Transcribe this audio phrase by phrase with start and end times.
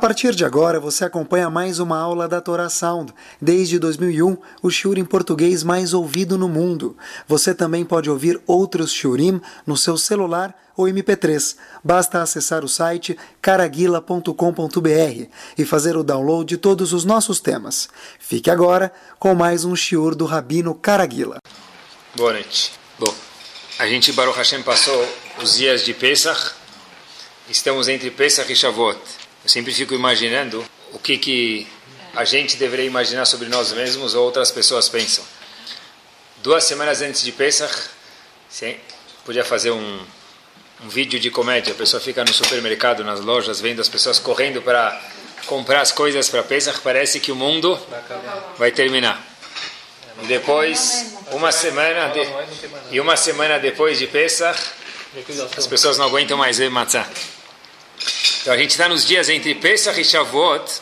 [0.00, 3.12] partir de agora, você acompanha mais uma aula da Torá Sound.
[3.40, 6.96] Desde 2001, o shiur em português mais ouvido no mundo.
[7.28, 11.54] Você também pode ouvir outros shiurim no seu celular ou MP3.
[11.84, 15.26] Basta acessar o site caraguila.com.br
[15.58, 17.90] e fazer o download de todos os nossos temas.
[18.18, 21.36] Fique agora com mais um shiur do Rabino Caraguila.
[22.16, 22.72] Boa noite.
[22.98, 23.14] Bom,
[23.78, 25.06] a gente, Baruch Hashem, passou
[25.42, 26.52] os dias de Pesach.
[27.50, 29.19] Estamos entre Pesach e Shavuot.
[29.42, 31.66] Eu sempre fico imaginando o que, que
[32.14, 35.24] a gente deveria imaginar sobre nós mesmos ou outras pessoas pensam.
[36.42, 37.74] Duas semanas antes de Pesach,
[38.48, 38.76] sim,
[39.24, 40.00] podia fazer um,
[40.84, 41.72] um vídeo de comédia.
[41.72, 45.00] A pessoa fica no supermercado, nas lojas, vendo as pessoas correndo para
[45.46, 46.80] comprar as coisas para Pesach.
[46.82, 47.78] Parece que o mundo
[48.58, 49.24] vai terminar.
[50.22, 52.26] E depois, uma semana de,
[52.90, 54.58] e uma semana depois de Pesach,
[55.56, 57.08] as pessoas não aguentam mais ver matzah.
[58.42, 60.80] Então a gente está nos dias entre Pesach e Shavuot,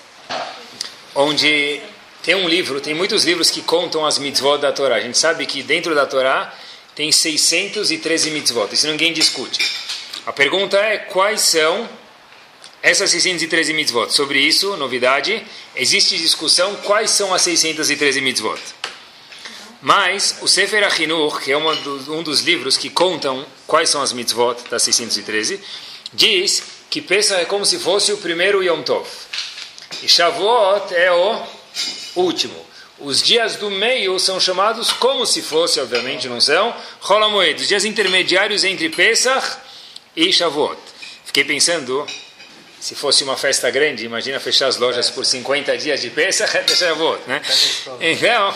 [1.13, 1.81] onde
[2.23, 4.95] tem um livro, tem muitos livros que contam as mitzvot da Torá.
[4.95, 6.55] A gente sabe que dentro da Torá
[6.95, 9.59] tem 613 mitzvot, isso ninguém discute.
[10.25, 11.89] A pergunta é quais são
[12.81, 14.11] essas 613 mitzvot.
[14.13, 18.61] Sobre isso, novidade, existe discussão quais são as 613 mitzvot.
[19.83, 24.57] Mas o Sefer Ahinur, que é um dos livros que contam quais são as mitzvot
[24.71, 25.61] das 613,
[26.13, 29.07] diz que Pesach é como se fosse o primeiro Yom Tov.
[30.03, 31.43] E Shavuot é o
[32.17, 32.67] último.
[32.99, 36.75] Os dias do meio são chamados como se fosse, obviamente não são,
[37.09, 39.59] Holamoed, os dias intermediários entre Pesach
[40.17, 40.77] e Shavuot.
[41.25, 42.05] Fiquei pensando,
[42.81, 46.75] se fosse uma festa grande, imagina fechar as lojas por 50 dias de Pesach até
[46.75, 47.41] Shavuot, né?
[48.01, 48.55] Então,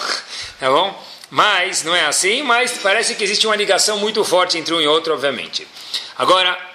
[0.59, 1.05] tá bom?
[1.31, 4.89] Mas não é assim, mas parece que existe uma ligação muito forte entre um e
[4.89, 5.67] outro, obviamente.
[6.19, 6.72] Agora,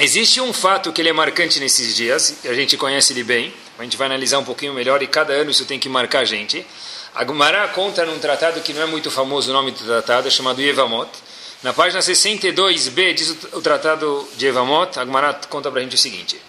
[0.00, 3.84] Existe um fato que ele é marcante nesses dias, a gente conhece ele bem, a
[3.84, 6.66] gente vai analisar um pouquinho melhor e cada ano isso tem que marcar a gente.
[7.14, 10.30] A Gumará conta num tratado que não é muito famoso o nome do tratado, é
[10.32, 11.08] chamado Evamot.
[11.62, 15.98] Na página 62b diz o tratado de Evamot, a Gumará conta para a gente o
[15.98, 16.40] seguinte: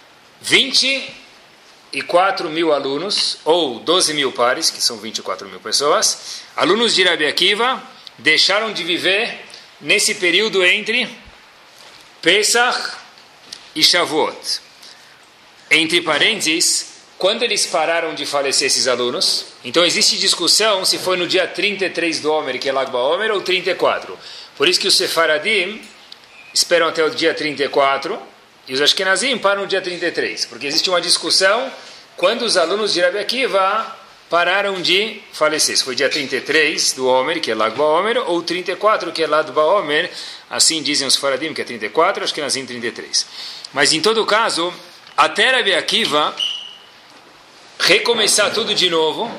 [0.42, 7.26] 24 mil alunos, ou 12 mil pares, que são 24 mil pessoas, alunos de Rabi
[7.26, 7.80] Akiva,
[8.18, 9.40] deixaram de viver
[9.80, 11.08] nesse período entre
[12.20, 13.05] Pesach
[13.76, 14.60] e Shavuot.
[15.70, 21.26] Entre parênteses, quando eles pararam de falecer esses alunos, então existe discussão se foi no
[21.26, 24.18] dia 33 do Homer, que é Lag Baomer, ou 34.
[24.56, 25.80] Por isso que os Sefaradim
[26.54, 28.18] esperam até o dia 34
[28.66, 31.70] e os Ashkenazim param no dia 33, porque existe uma discussão
[32.16, 33.96] quando os alunos de Rabi Akiva
[34.28, 35.76] pararam de falecer.
[35.76, 39.50] Se foi dia 33 do Homer, que é Lag Baomer, ou 34, que é Lag
[39.52, 40.10] Baomer,
[40.50, 43.26] assim dizem os Faradim, que é 34, acho que Nazim 33.
[43.72, 44.72] Mas em todo caso,
[45.16, 46.34] até Rabi Akiva
[47.78, 49.30] recomeçar tudo de novo,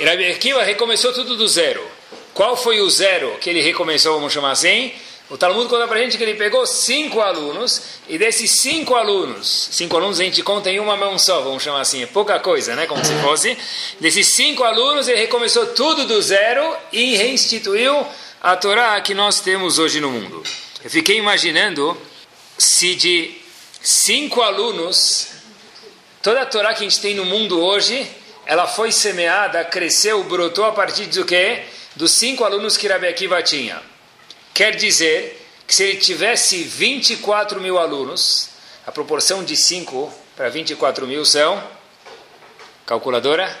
[0.00, 1.86] Rabi Akiva recomeçou tudo do zero.
[2.34, 4.92] Qual foi o zero que ele recomeçou, vamos chamar assim?
[5.28, 9.68] O Talmud conta para a gente que ele pegou cinco alunos, e desses cinco alunos,
[9.72, 12.76] cinco alunos a gente conta em uma mão só, vamos chamar assim, é pouca coisa,
[12.76, 12.86] né?
[12.86, 13.58] Como se fosse.
[13.98, 18.06] Desses cinco alunos, ele recomeçou tudo do zero e reinstituiu
[18.40, 20.44] a Torá que nós temos hoje no mundo.
[20.84, 21.96] Eu fiquei imaginando
[22.56, 23.34] se de
[23.86, 25.28] cinco alunos,
[26.20, 28.04] toda a Torá que a gente tem no mundo hoje,
[28.44, 31.62] ela foi semeada, cresceu, brotou a partir do quê?
[31.94, 33.80] Dos cinco alunos que Rabi Akiva tinha.
[34.52, 38.48] Quer dizer que se ele tivesse 24 mil alunos,
[38.84, 41.62] a proporção de 5 para 24 mil são,
[42.84, 43.56] calculadora?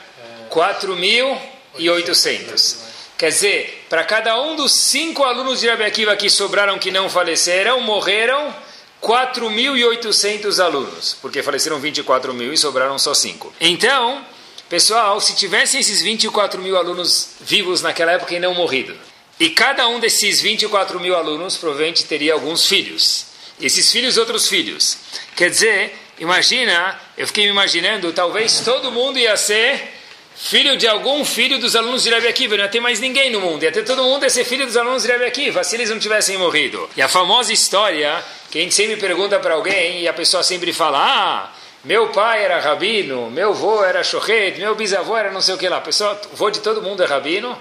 [0.50, 2.78] 4.800.
[3.16, 7.08] Quer dizer, para cada um dos cinco alunos de Rabi Akiva que sobraram, que não
[7.08, 8.65] faleceram, morreram
[9.02, 13.54] 4.800 alunos, porque faleceram 24 mil e sobraram só 5.
[13.60, 14.24] Então,
[14.68, 18.96] pessoal, se tivessem esses 24 mil alunos vivos naquela época e não morrido,
[19.38, 23.26] e cada um desses 24 mil alunos provavelmente teria alguns filhos.
[23.60, 24.98] Esses filhos, outros filhos.
[25.34, 29.95] Quer dizer, imagina, eu fiquei me imaginando, talvez todo mundo ia ser
[30.36, 32.56] filho de algum filho dos alunos de Rabi Akiva.
[32.56, 33.62] Não ia ter mais ninguém no mundo.
[33.62, 35.98] Ia ter todo mundo ia ser filho dos alunos de Rabi Akiva, se eles não
[35.98, 36.88] tivessem morrido.
[36.96, 40.72] E a famosa história, que a gente sempre pergunta para alguém e a pessoa sempre
[40.72, 41.52] fala, ah,
[41.82, 45.68] meu pai era rabino, meu avô era shochet, meu bisavô era não sei o que
[45.68, 45.80] lá.
[45.80, 47.56] Pessoal, o avô de todo mundo é rabino.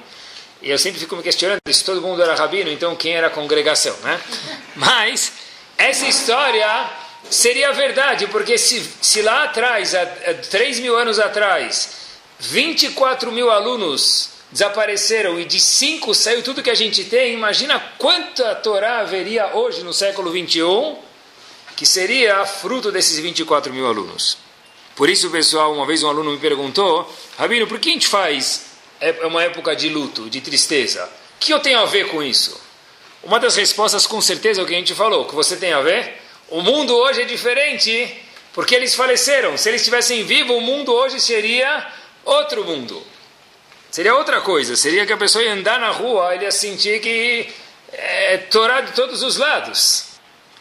[0.62, 3.30] E eu sempre fico me questionando se todo mundo era rabino, então quem era a
[3.30, 4.20] congregação, né?
[4.76, 5.32] Mas
[5.78, 6.90] essa história
[7.30, 10.06] seria verdade, porque se, se lá atrás, há
[10.50, 12.05] 3 mil anos atrás,
[12.40, 18.56] 24 mil alunos desapareceram e de 5 saiu tudo que a gente tem, imagina quanta
[18.56, 20.98] Torá haveria hoje no século 21
[21.76, 24.38] que seria fruto desses 24 mil alunos.
[24.96, 28.68] Por isso, pessoal, uma vez um aluno me perguntou, Rabino, por que a gente faz
[29.02, 31.04] é, é uma época de luto, de tristeza?
[31.36, 32.58] O que eu tenho a ver com isso?
[33.22, 35.26] Uma das respostas, com certeza, é o que a gente falou.
[35.26, 36.22] Que você tem a ver?
[36.48, 38.22] O mundo hoje é diferente
[38.54, 39.58] porque eles faleceram.
[39.58, 41.86] Se eles estivessem vivos, o mundo hoje seria
[42.26, 43.02] outro mundo.
[43.92, 44.76] Seria outra coisa.
[44.76, 47.48] Seria que a pessoa ia andar na rua, ele ia sentir que
[47.94, 50.06] é torado de todos os lados.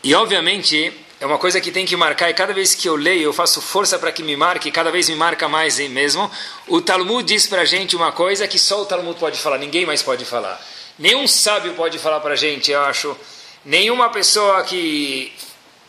[0.04, 3.22] E, obviamente, é uma coisa que tem que marcar, e cada vez que eu leio,
[3.22, 6.30] eu faço força para que me marque, cada vez me marca mais mesmo.
[6.68, 9.86] O Talmud diz para a gente uma coisa que só o Talmud pode falar, ninguém
[9.86, 10.60] mais pode falar.
[10.98, 13.16] Nenhum sábio pode falar para a gente, eu acho.
[13.64, 15.32] Nenhuma pessoa que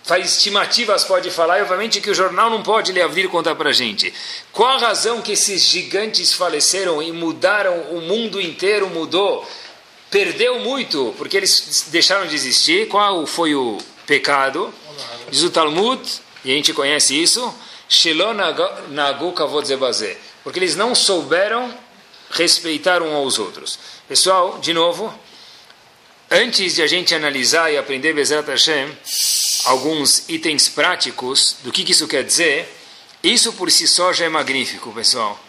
[0.06, 3.74] faz estimativas pode falar, e obviamente que o jornal não pode vir contar para a
[3.74, 4.14] gente.
[4.52, 9.50] Qual a razão que esses gigantes faleceram e mudaram, o mundo inteiro mudou,
[10.12, 12.88] perdeu muito, porque eles deixaram de existir?
[12.88, 14.72] Qual foi o pecado?
[15.32, 16.00] Diz o Talmud,
[16.44, 17.54] e a gente conhece isso,
[20.44, 21.74] porque eles não souberam
[22.30, 23.80] respeitar um aos outros.
[24.08, 25.12] Pessoal, de novo,
[26.30, 28.96] antes de a gente analisar e aprender Bezerra Hashem,
[29.66, 32.72] alguns itens práticos do que, que isso quer dizer,
[33.24, 35.40] isso por si só já é magnífico, pessoal.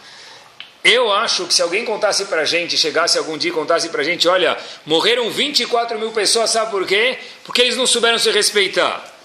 [0.83, 4.27] Eu acho que se alguém contasse para gente, chegasse algum dia e contasse para gente,
[4.27, 7.17] olha, morreram 24 mil pessoas, sabe por quê?
[7.43, 9.17] Porque eles não souberam se respeitar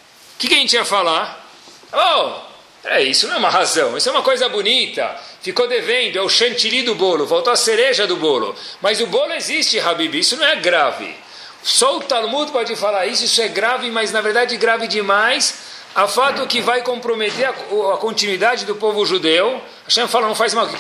[0.43, 1.49] que, que a gente ia falar?
[1.93, 5.17] Oh, é, isso não é uma razão, isso é uma coisa bonita.
[5.41, 8.57] Ficou devendo, é o chantilly do bolo, faltou a cereja do bolo.
[8.81, 11.15] Mas o bolo existe, Habib, isso não é grave.
[11.63, 15.55] Só o Talmud pode falar isso, isso é grave, mas na verdade grave demais,
[15.95, 19.61] a fato que vai comprometer a, a continuidade do povo judeu.
[19.85, 20.77] Hashem fala, não faz mal, que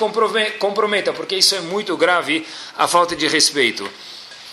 [0.58, 2.46] comprometa, porque isso é muito grave,
[2.76, 3.88] a falta de respeito.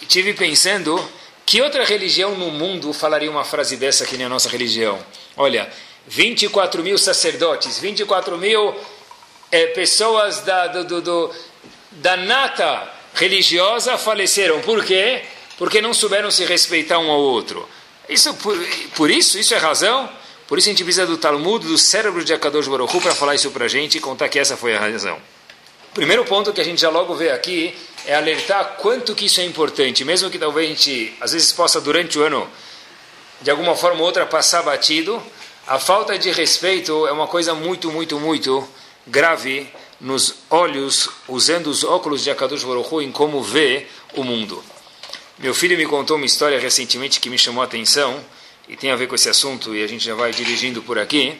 [0.01, 1.03] E tive pensando
[1.45, 4.99] que outra religião no mundo falaria uma frase dessa que nem a nossa religião?
[5.35, 5.67] Olha,
[6.07, 8.75] 24 mil sacerdotes, 24 mil
[9.51, 11.33] é, pessoas da, do, do,
[11.91, 14.61] da nata religiosa faleceram.
[14.61, 15.23] Por quê?
[15.59, 17.67] Porque não souberam se respeitar um ao outro.
[18.07, 18.57] Isso, por,
[18.95, 20.09] por isso, isso é razão?
[20.47, 23.51] Por isso a gente precisa do Talmud, do cérebro de Akadosh Baruch para falar isso
[23.51, 25.19] para a gente e contar que essa foi a razão.
[25.94, 27.75] Primeiro ponto que a gente já logo vê aqui
[28.06, 31.81] é alertar quanto que isso é importante, mesmo que talvez a gente, às vezes, possa
[31.81, 32.50] durante o ano,
[33.41, 35.21] de alguma forma ou outra, passar batido,
[35.67, 38.67] a falta de respeito é uma coisa muito, muito, muito
[39.05, 39.69] grave
[40.00, 44.63] nos olhos, usando os óculos de Akadosh Baruch em como vê o mundo.
[45.39, 48.24] Meu filho me contou uma história recentemente que me chamou a atenção
[48.68, 51.39] e tem a ver com esse assunto e a gente já vai dirigindo por aqui.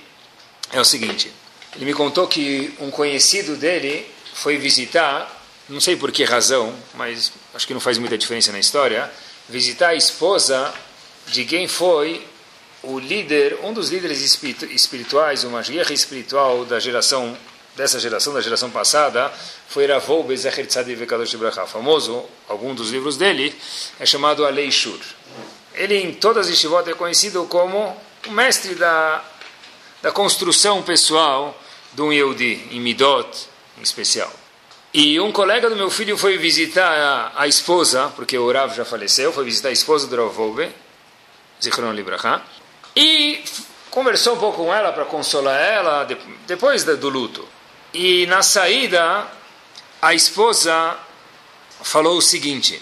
[0.72, 1.32] É o seguinte,
[1.76, 5.38] ele me contou que um conhecido dele foi visitar
[5.70, 9.10] não sei por que razão, mas acho que não faz muita diferença na história,
[9.48, 10.74] visitar a esposa
[11.28, 12.26] de quem foi
[12.82, 14.20] o líder, um dos líderes
[14.72, 17.38] espirituais, uma guerra espiritual da geração
[17.80, 19.32] dessa geração, da geração passada,
[19.70, 21.66] foi Ravou Bezecher Tzadik Vekadosh Bracha.
[21.66, 23.56] Famoso, algum dos livros dele,
[23.98, 25.00] é chamado Alei Shur.
[25.74, 27.96] Ele, em todas as yeshivot, é conhecido como
[28.28, 29.24] o mestre da,
[30.02, 31.58] da construção pessoal
[31.94, 34.32] de um Yehudi, em Midot, em especial.
[34.94, 38.84] E um colega do meu filho foi visitar a, a esposa, porque o Rav já
[38.84, 40.70] faleceu, foi visitar a esposa do Rav Volbe,
[41.64, 42.42] Zichron Libraha,
[42.94, 43.42] e
[43.90, 47.59] conversou um pouco com ela para consolar ela de, depois do luto.
[47.94, 49.28] E na saída,
[50.02, 50.98] a esposa
[51.82, 52.82] falou o seguinte: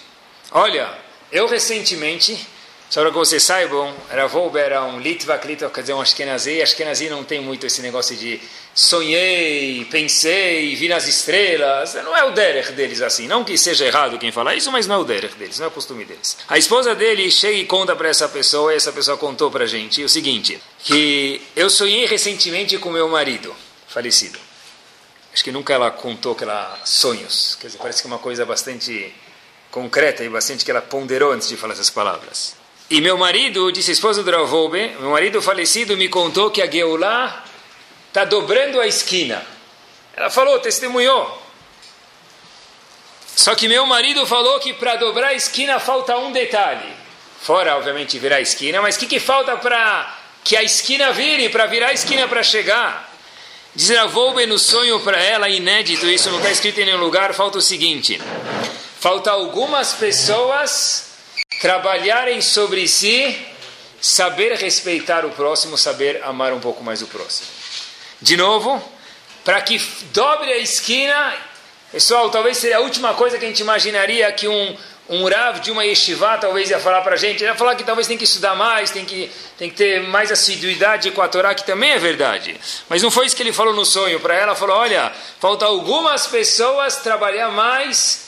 [0.51, 0.89] Olha,
[1.31, 2.47] eu recentemente
[2.89, 7.09] só para que vocês saibam, Ravolbe era um Litvak, Litvak quer dizer um Ashkenazi, Ashkenazi
[7.09, 8.39] não tem muito esse negócio de
[8.73, 14.17] sonhei, pensei, vi nas estrelas, não é o derech deles assim, não que seja errado
[14.17, 16.37] quem fala isso, mas não é o derech deles, não é o costume deles.
[16.47, 19.67] A esposa dele chega e conta para essa pessoa, e essa pessoa contou para a
[19.67, 23.53] gente o seguinte, que eu sonhei recentemente com meu marido,
[23.89, 24.46] falecido.
[25.37, 28.43] Acho que nunca ela contou que ela sonhos, quer dizer, parece que é uma coisa
[28.43, 29.13] bastante
[29.69, 32.55] concreta e bastante que ela ponderou antes de falar essas palavras.
[32.89, 36.65] E meu marido, disse a esposa do Ravoube, meu marido falecido me contou que a
[36.65, 37.43] Geulah
[38.07, 39.45] está dobrando a esquina.
[40.15, 41.39] Ela falou, testemunhou.
[43.35, 46.91] Só que meu marido falou que para dobrar a esquina falta um detalhe.
[47.43, 51.49] Fora, obviamente, virar a esquina, mas o que, que falta para que a esquina vire,
[51.49, 53.06] para virar a esquina para chegar?
[53.77, 57.59] Diz Ravoube no sonho para ela, inédito, isso não está escrito em nenhum lugar, falta
[57.59, 58.19] o seguinte.
[58.99, 61.11] Falta algumas pessoas
[61.61, 63.39] trabalharem sobre si,
[64.01, 67.49] saber respeitar o próximo, saber amar um pouco mais o próximo.
[68.19, 68.83] De novo,
[69.45, 69.77] para que
[70.11, 71.35] dobre a esquina,
[71.91, 74.75] pessoal, talvez seria a última coisa que a gente imaginaria que um,
[75.09, 78.07] um Rav de uma yeshiva talvez ia falar para a gente, ia falar que talvez
[78.07, 81.65] tem que estudar mais, tem que, tem que ter mais assiduidade com a Torá, que
[81.65, 82.59] também é verdade.
[82.89, 84.19] Mas não foi isso que ele falou no sonho.
[84.19, 88.27] Para ela, falou: olha, falta algumas pessoas trabalhar mais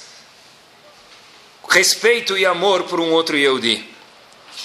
[1.69, 3.87] respeito e amor por um outro Yehudi.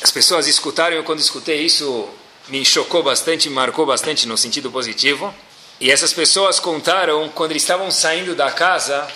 [0.01, 2.09] As pessoas escutaram, eu quando escutei isso,
[2.49, 5.35] me chocou bastante, me marcou bastante no sentido positivo.
[5.81, 9.07] E essas pessoas contaram, quando eles estavam saindo da casa,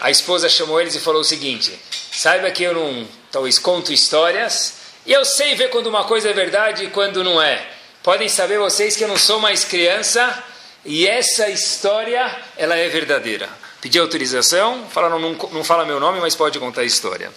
[0.00, 1.78] a esposa chamou eles e falou o seguinte:
[2.12, 4.74] Saiba que eu não talvez conto histórias,
[5.06, 7.66] e eu sei ver quando uma coisa é verdade e quando não é.
[8.02, 10.42] Podem saber vocês que eu não sou mais criança
[10.84, 13.48] e essa história ela é verdadeira.
[13.80, 17.30] Pedi autorização, falaram não, não fala meu nome, mas pode contar a história.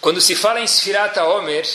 [0.00, 1.66] Quando se fala em Sfirata Omer,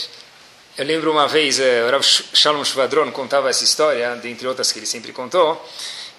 [0.76, 4.78] eu lembro uma vez, eh, o Rav Shalom Shvadron contava essa história, dentre outras que
[4.78, 5.64] ele sempre contou,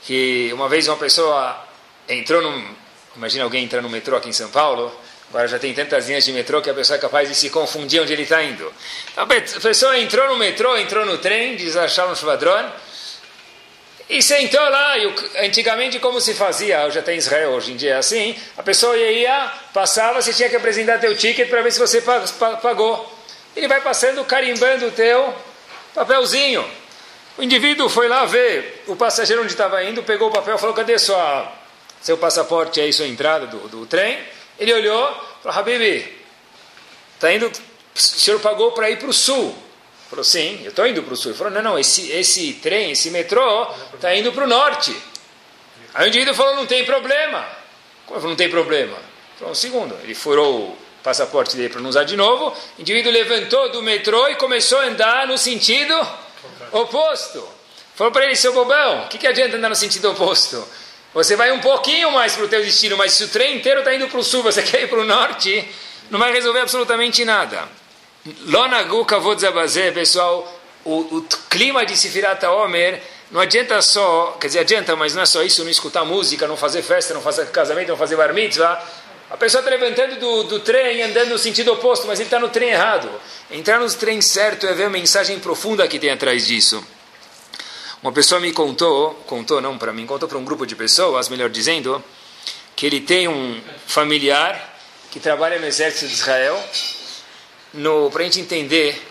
[0.03, 1.65] que uma vez uma pessoa
[2.10, 2.75] entrou num,
[3.20, 4.92] imagina alguém entrar no metrô aqui em São Paulo,
[5.30, 8.02] Agora já tem tantas linhas de metrô que a pessoa é capaz de se confundir
[8.02, 8.74] onde ele está indo.
[9.12, 12.68] Então, a pessoa entrou no metrô, entrou no trem, diz a Shalom Shvadron,
[14.10, 14.98] e sentou lá.
[14.98, 15.14] E
[15.46, 16.84] antigamente, como se fazia?
[16.84, 18.36] Hoje até em Israel, hoje em dia é assim.
[18.58, 23.20] A pessoa ia, passava, você tinha que apresentar teu ticket para ver se você pagou.
[23.56, 25.32] Ele vai passando, carimbando o teu
[25.94, 26.68] papelzinho.
[27.38, 30.98] O indivíduo foi lá ver o passageiro onde estava indo, pegou o papel falou: Cadê
[30.98, 31.59] sua,
[32.01, 34.20] seu passaporte aí, sua entrada do, do trem?
[34.58, 35.08] Ele olhou,
[35.41, 36.18] falou, Habibi,
[37.20, 39.56] tá indo, o senhor pagou para ir para o sul.
[40.10, 41.32] Falou, sim, eu estou indo para o sul.
[41.32, 44.96] Ele falou, não, não, esse, esse trem, esse metrô, está indo para o norte.
[45.94, 47.48] Aí o indivíduo falou, não tem problema.
[48.06, 48.98] Como não tem problema?
[49.38, 49.96] Falou, um segundo.
[50.03, 52.56] Ele furou o passaporte dele para não usar de novo.
[52.77, 55.96] O indivíduo levantou do metrô e começou a andar no sentido
[56.72, 57.48] oposto.
[57.96, 60.65] Falou para ele, seu bobão, o que, que adianta andar no sentido oposto?
[61.13, 63.94] Você vai um pouquinho mais para o teu destino, mas se o trem inteiro está
[63.94, 65.68] indo para o sul, você quer ir para o norte,
[66.10, 67.68] não vai resolver absolutamente nada.
[68.46, 70.48] Lonagu Kavod Zabazé, pessoal,
[70.86, 73.01] o, o, clima de Sifirata Omer
[73.32, 76.58] não adianta só, quer dizer, adianta, mas não é só isso, não escutar música, não
[76.58, 78.84] fazer festa, não fazer casamento, não fazer bar mitzvah.
[79.30, 82.50] A pessoa está levantando do, do trem, andando no sentido oposto, mas ele está no
[82.50, 83.10] trem errado.
[83.51, 86.84] Entrar no trem certo é ver a mensagem profunda que tem atrás disso.
[88.01, 91.50] Uma pessoa me contou, contou não para mim, contou para um grupo de pessoas, melhor
[91.50, 92.01] dizendo,
[92.74, 94.79] que ele tem um familiar
[95.12, 96.63] que trabalha no exército de Israel,
[98.10, 99.06] para a gente entender,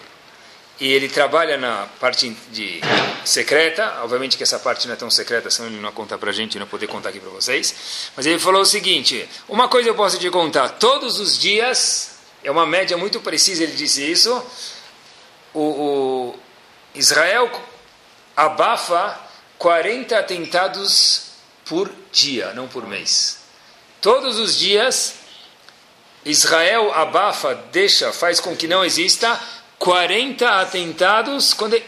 [0.81, 2.81] e ele trabalha na parte de
[3.27, 6.33] secreta, obviamente que essa parte não é tão secreta, senão ele não conta para a
[6.33, 9.95] gente, não poder contar aqui para vocês, mas ele falou o seguinte, uma coisa eu
[9.95, 14.43] posso te contar, todos os dias, é uma média muito precisa, ele disse isso,
[15.53, 16.35] o, o
[16.95, 17.51] Israel
[18.39, 19.19] abafa
[19.59, 21.23] 40 atentados
[21.65, 23.39] por dia, não por mês.
[24.01, 25.15] Todos os dias,
[26.25, 29.41] Israel abafa, deixa, faz com que não exista
[29.81, 31.53] 40 atentados.
[31.53, 31.83] Quando,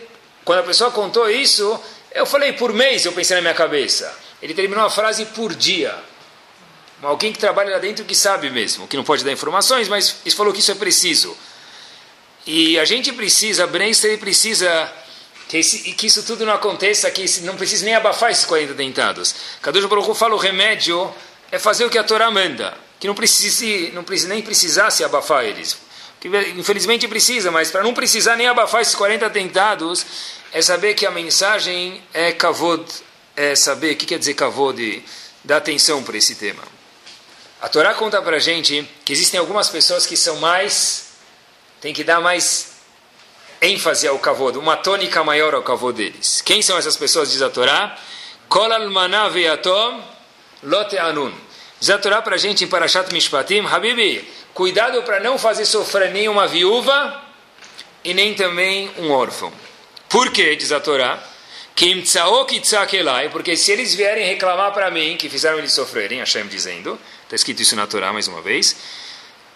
[0.45, 1.81] quando a pessoa contou isso,
[2.11, 4.13] eu falei por mês, eu pensei na minha cabeça.
[4.43, 5.97] Ele terminou a frase por dia.
[7.01, 10.35] Alguém que trabalha lá dentro que sabe mesmo, que não pode dar informações, mas ele
[10.35, 11.37] falou que isso é preciso.
[12.45, 14.93] E a gente precisa, Brenster precisa
[15.51, 19.35] que, esse, que isso tudo não aconteça, que não precise nem abafar esses 40 tentados.
[19.61, 21.13] Kadosh Baruch fala o remédio
[21.51, 25.03] é fazer o que a Torá manda, que não precise, não precise nem precisar se
[25.03, 25.77] abafar eles.
[26.21, 30.07] Que, infelizmente precisa, mas para não precisar nem abafar esses 40 tentados,
[30.53, 32.85] é saber que a mensagem é kavod,
[33.35, 35.05] é saber o que quer dizer kavod,
[35.43, 36.63] dar atenção para esse tema.
[37.61, 41.07] A Torá conta para gente que existem algumas pessoas que são mais,
[41.81, 42.70] tem que dar mais
[43.61, 46.41] ênfase ao kavod, uma tônica maior ao kavod deles.
[46.41, 47.97] Quem são essas pessoas, diz a Torá?
[48.49, 50.03] Kol almana ve'atom
[50.63, 51.33] lote anun.
[51.79, 56.11] Diz a Torá para a gente em Parashat Mishpatim, Habibi, cuidado para não fazer sofrer
[56.11, 57.23] nem uma viúva
[58.05, 59.53] e nem também um órfão.
[60.09, 61.23] Por quê, diz a Torá?
[63.33, 67.63] Porque se eles vierem reclamar para mim que fizeram eles sofrerem, Hashem dizendo, está escrito
[67.63, 68.73] isso na Torá mais uma vez,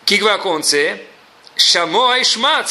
[0.00, 1.10] o que, que vai acontecer?
[1.56, 2.70] Chamou a Ishmat,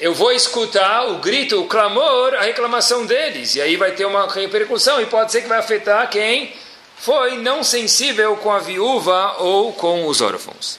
[0.00, 3.54] eu vou escutar o grito, o clamor, a reclamação deles.
[3.54, 6.52] E aí vai ter uma repercussão e pode ser que vai afetar quem
[6.96, 10.78] foi não sensível com a viúva ou com os órfãos.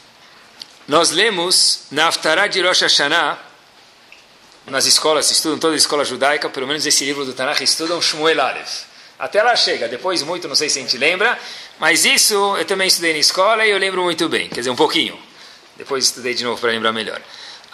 [0.87, 2.09] Nós lemos na
[2.47, 3.39] de Rosh Hashanah,
[4.67, 8.41] nas escolas, estudam toda a escola judaica, pelo menos esse livro do Tanakh, estudam Shmuel
[8.41, 8.83] Aleph.
[9.17, 11.39] Até lá chega, depois muito, não sei se a gente lembra,
[11.79, 14.75] mas isso eu também estudei na escola e eu lembro muito bem, quer dizer, um
[14.75, 15.17] pouquinho.
[15.77, 17.21] Depois estudei de novo para lembrar melhor.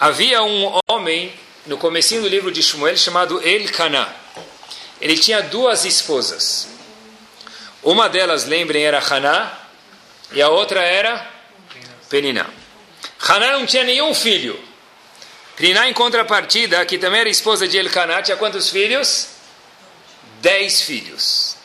[0.02, 1.32] Havia um homem
[1.68, 4.12] no comecinho do livro de Shmuel chamado Elkanah.
[5.00, 6.68] Ele tinha duas esposas.
[7.84, 9.56] Uma delas, lembrem, era Haná
[10.32, 11.24] e a outra era
[12.10, 12.48] Peniná.
[13.20, 14.60] Haná não tinha nenhum filho.
[15.56, 19.28] Pniná, em contrapartida, que também era esposa de Elcaná, tinha quantos filhos?
[20.42, 21.58] Dez filhos.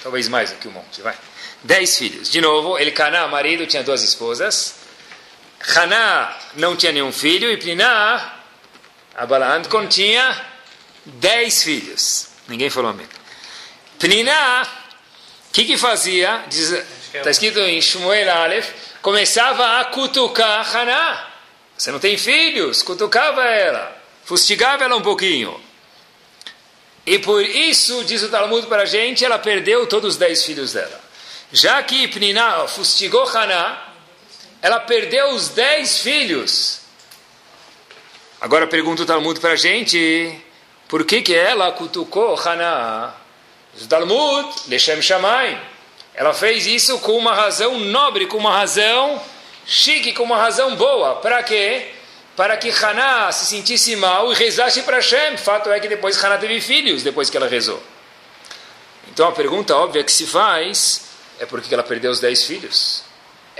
[0.00, 1.16] Talvez mais do que um monte, vai.
[1.64, 2.30] Dez filhos.
[2.30, 4.79] De novo, Elcaná, marido, tinha duas esposas.
[5.68, 7.50] Haná não tinha nenhum filho.
[7.50, 8.34] E Pniná,
[9.14, 10.46] a Balaam, tinha
[11.04, 12.28] dez filhos.
[12.48, 13.06] Ninguém falou amém.
[13.98, 16.44] Pniná, o que, que fazia?
[16.48, 18.70] Está escrito em Shmuel Aleph,
[19.02, 21.28] começava a cutucar Haná.
[21.76, 22.82] Você não tem filhos?
[22.82, 25.60] Cutucava ela, fustigava ela um pouquinho.
[27.06, 30.72] E por isso, diz o Talmud para a gente, ela perdeu todos os dez filhos
[30.72, 31.00] dela.
[31.52, 33.89] Já que Pniná fustigou Haná,
[34.62, 36.80] ela perdeu os dez filhos.
[38.40, 40.38] Agora pergunta o Talmud para a gente,
[40.88, 43.14] por que, que ela cutucou Haná?
[43.80, 45.58] O Talmud, Leshem Shamayim.
[46.14, 49.22] Ela fez isso com uma razão nobre, com uma razão
[49.64, 51.16] chique, com uma razão boa.
[51.16, 51.92] Para quê?
[52.36, 55.36] Para que Haná se sentisse mal e rezasse para Hashem.
[55.36, 57.82] Fato é que depois Haná teve filhos, depois que ela rezou.
[59.12, 61.02] Então a pergunta óbvia que se faz
[61.38, 63.09] é por que ela perdeu os dez filhos?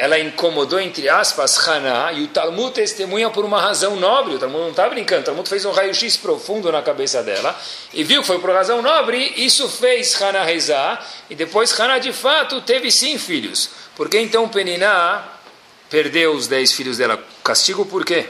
[0.03, 4.37] Ela incomodou, entre aspas, Haná, e o Talmud testemunha por uma razão nobre.
[4.37, 7.55] O Talmud não está brincando, o Talmud fez um raio-x profundo na cabeça dela
[7.93, 12.15] e viu que foi por razão nobre, isso fez Haná rezar, e depois Haná de
[12.15, 13.69] fato teve sim filhos.
[13.95, 15.23] Por que então Peniná
[15.91, 17.23] perdeu os dez filhos dela?
[17.45, 18.27] Castigo por quê?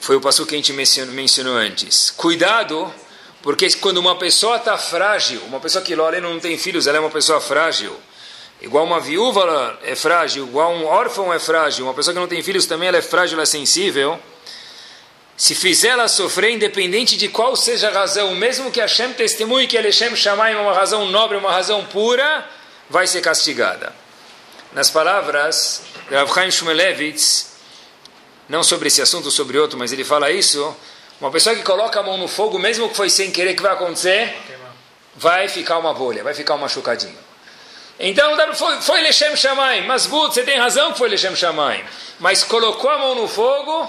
[0.00, 2.10] Foi o passo que a gente mencionou, antes.
[2.10, 2.92] Cuidado,
[3.42, 7.10] porque quando uma pessoa está frágil, uma pessoa que não tem filhos, ela é uma
[7.10, 7.96] pessoa frágil.
[8.60, 12.42] Igual uma viúva é frágil, igual um órfão é frágil, uma pessoa que não tem
[12.42, 14.18] filhos também ela é frágil, ela é sensível.
[15.36, 19.78] Se fizer ela sofrer, independente de qual seja a razão, mesmo que Hashem testemunhe que
[19.78, 22.44] Hashem chamar uma razão nobre, uma razão pura,
[22.90, 23.94] vai ser castigada.
[24.72, 27.52] Nas palavras de Rav Chaim Shmulevitz,
[28.48, 30.76] não sobre esse assunto, sobre outro, mas ele fala isso,
[31.20, 33.72] uma pessoa que coloca a mão no fogo, mesmo que foi sem querer, que vai
[33.72, 34.36] acontecer?
[35.14, 37.27] Vai ficar uma bolha, vai ficar um machucadinho.
[37.98, 39.86] Então foi, foi Lechem Shamayim.
[39.86, 41.82] Mas Bud, você tem razão que foi Lechem Shamayim.
[42.20, 43.88] Mas colocou a mão no fogo,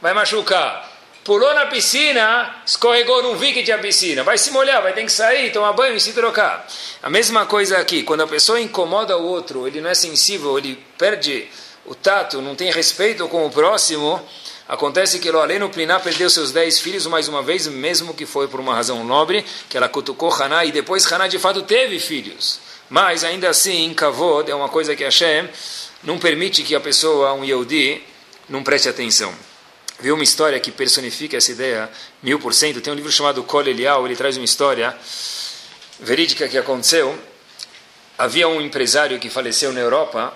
[0.00, 0.88] vai machucar.
[1.24, 4.22] Pulou na piscina, escorregou, não vi que tinha piscina.
[4.22, 6.66] Vai se molhar, vai ter que sair, tomar banho e se trocar.
[7.02, 10.82] A mesma coisa aqui, quando a pessoa incomoda o outro, ele não é sensível, ele
[10.96, 11.46] perde
[11.84, 14.26] o tato, não tem respeito com o próximo,
[14.70, 18.60] Acontece que Loaleno Pliná perdeu seus dez filhos mais uma vez, mesmo que foi por
[18.60, 22.60] uma razão nobre, que ela cutucou Haná, e depois Haná de fato teve filhos.
[22.90, 25.48] Mas, ainda assim, kavod é uma coisa que Hashem
[26.02, 28.02] não permite que a pessoa, um Yehudi,
[28.48, 29.32] não preste atenção.
[30.00, 31.88] Viu uma história que personifica essa ideia
[32.20, 32.80] mil por cento?
[32.80, 34.96] Tem um livro chamado Kol Elial, ele traz uma história
[36.00, 37.16] verídica que aconteceu.
[38.18, 40.34] Havia um empresário que faleceu na Europa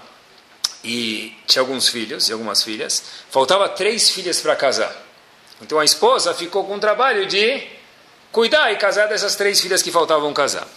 [0.85, 3.03] e tinha alguns filhos e algumas filhas.
[3.31, 4.95] Faltava três filhas para casar.
[5.61, 7.67] Então a esposa ficou com o trabalho de
[8.31, 10.69] cuidar e casar dessas três filhas que faltavam casar.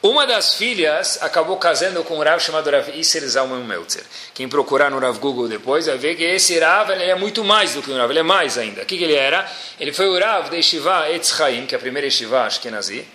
[0.00, 4.04] Uma das filhas acabou casando com um Rav chamado Rav Isser Zalman Meltzer.
[4.32, 7.74] Quem procurar no Rav Google depois vai ver que esse Rav ele é muito mais
[7.74, 8.82] do que um Rav, ele é mais ainda.
[8.82, 9.50] O que, que ele era?
[9.78, 13.06] Ele foi o Rav de Yeshiva Etz Chaim, que é a primeira Yeshiva Ashkenazi,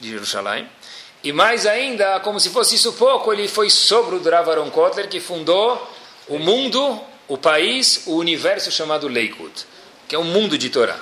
[0.00, 0.68] de Jerusalém.
[1.22, 5.08] E mais ainda, como se fosse isso pouco, ele foi sogro do Rav Aaron Kotler,
[5.08, 5.90] que fundou
[6.26, 9.66] o mundo, o país, o universo chamado Leikut,
[10.08, 10.98] que é um mundo de Torá.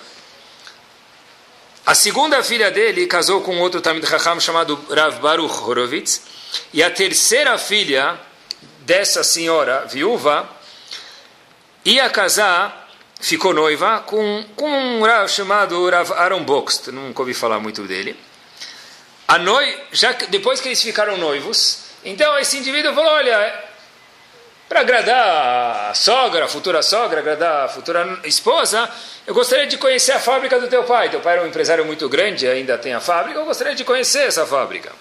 [1.89, 6.21] A segunda filha dele casou com outro Talmid Chacham chamado Rav Baruch Horowitz.
[6.71, 8.21] E a terceira filha
[8.81, 10.47] dessa senhora viúva
[11.87, 16.91] ia casar, ficou noiva, com, com um Rav chamado Rav Aaron Boxt.
[16.91, 18.15] Nunca ouvi falar muito dele.
[19.27, 23.65] A noi, já depois que eles ficaram noivos, então esse indivíduo falou: Olha,
[24.69, 28.89] para agradar a sogra, a futura sogra, agradar a futura esposa,
[29.27, 31.09] eu gostaria de conhecer a fábrica do teu pai.
[31.09, 34.27] Teu pai era um empresário muito grande, ainda tem a fábrica, eu gostaria de conhecer
[34.27, 34.93] essa fábrica.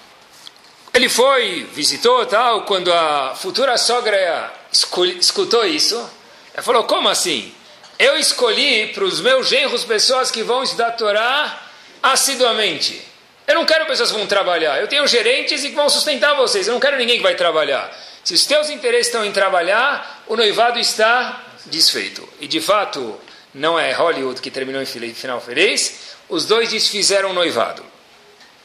[0.93, 4.51] Ele foi, visitou tal, quando a futura sogra
[5.19, 5.95] escutou isso,
[6.53, 7.53] ela falou, como assim?
[7.99, 11.61] Eu escolhi para os meus genros pessoas que vão estudar Torá
[12.01, 13.01] assiduamente.
[13.45, 14.79] Eu não quero pessoas que vão trabalhar.
[14.79, 16.67] Eu tenho gerentes e que vão sustentar vocês.
[16.67, 17.91] Eu não quero ninguém que vai trabalhar.
[18.27, 22.27] Se os teus interesses estão em trabalhar, o noivado está desfeito.
[22.41, 23.17] E de fato,
[23.53, 27.85] não é Hollywood que terminou em final feliz, os dois desfizeram o noivado.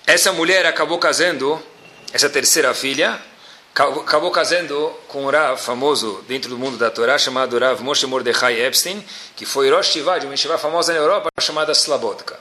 [0.05, 1.65] Essa mulher acabou casando,
[2.13, 3.23] essa terceira filha,
[3.73, 8.61] acabou casando com um Rav famoso dentro do mundo da Torá, chamado Rav Moshe Mordechai
[8.61, 9.01] Epstein,
[9.37, 12.37] que foi Rosh Shiva, de uma Shiva famosa na Europa, chamada Slabotka.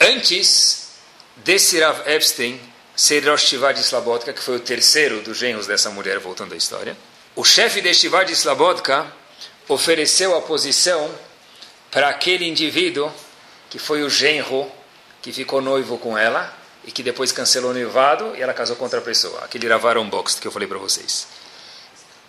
[0.00, 0.92] Antes
[1.38, 2.69] desse Rav Epstein,
[3.00, 6.94] Seder Shiva de Slabotka, que foi o terceiro dos genros dessa mulher, voltando à história.
[7.34, 9.10] O chefe de Shiva de Slabotka
[9.66, 11.10] ofereceu a posição
[11.90, 13.10] para aquele indivíduo
[13.70, 14.70] que foi o genro
[15.22, 18.84] que ficou noivo com ela e que depois cancelou o noivado e ela casou com
[18.84, 19.46] outra pessoa.
[19.46, 21.26] Aquele Ravaron Box que eu falei para vocês.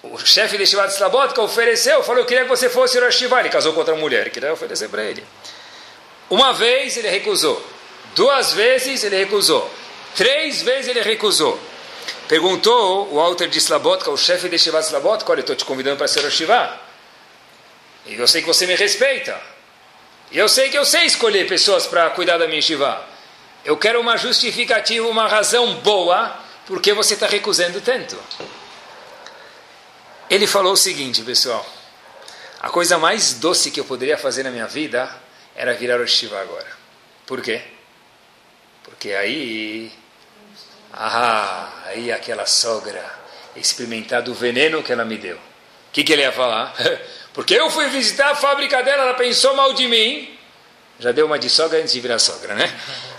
[0.01, 3.49] O chefe de Shivat Slabotka ofereceu, falou, eu queria que você fosse o Rosh Ele
[3.49, 5.21] casou com outra mulher, queria oferecer para ele.
[6.29, 7.61] Uma vez ele recusou.
[8.15, 9.69] Duas vezes ele recusou.
[10.15, 11.59] Três vezes ele recusou.
[12.27, 15.97] Perguntou o Walter de Slabotka, o chefe de Shivat Slabotka, olha, eu estou te convidando
[15.97, 16.41] para ser Rosh
[18.05, 19.39] E eu sei que você me respeita.
[20.31, 23.05] E eu sei que eu sei escolher pessoas para cuidar da minha Shiva.
[23.65, 28.17] Eu quero uma justificativa, uma razão boa, porque você está recusando tanto.
[30.29, 31.65] Ele falou o seguinte, pessoal.
[32.61, 35.13] A coisa mais doce que eu poderia fazer na minha vida
[35.53, 36.67] era virar o Shiva agora.
[37.25, 37.61] Por quê?
[38.83, 39.91] Porque aí.
[40.93, 43.03] Ah, aí aquela sogra
[43.55, 45.37] experimentar do veneno que ela me deu.
[45.37, 45.39] O
[45.91, 46.73] que, que ele ia falar?
[47.33, 50.37] Porque eu fui visitar a fábrica dela, ela pensou mal de mim.
[50.99, 52.71] Já deu uma de sogra antes de virar sogra, né?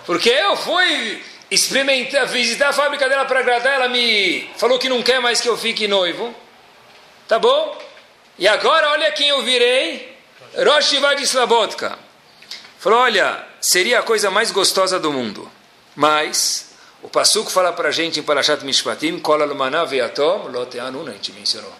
[0.07, 5.03] Porque eu fui experimentar, visitar a fábrica dela para agradar, ela me falou que não
[5.03, 6.35] quer mais que eu fique noivo.
[7.27, 7.79] Tá bom?
[8.39, 10.17] E agora olha quem eu virei.
[10.57, 11.99] Rosh Vladislabotka.
[12.79, 15.51] Falou, olha, seria a coisa mais gostosa do mundo.
[15.95, 16.72] Mas
[17.03, 21.73] o Passuco fala para a gente em Parashat Mishpatim, Kola Loteanun, a gente mencionou.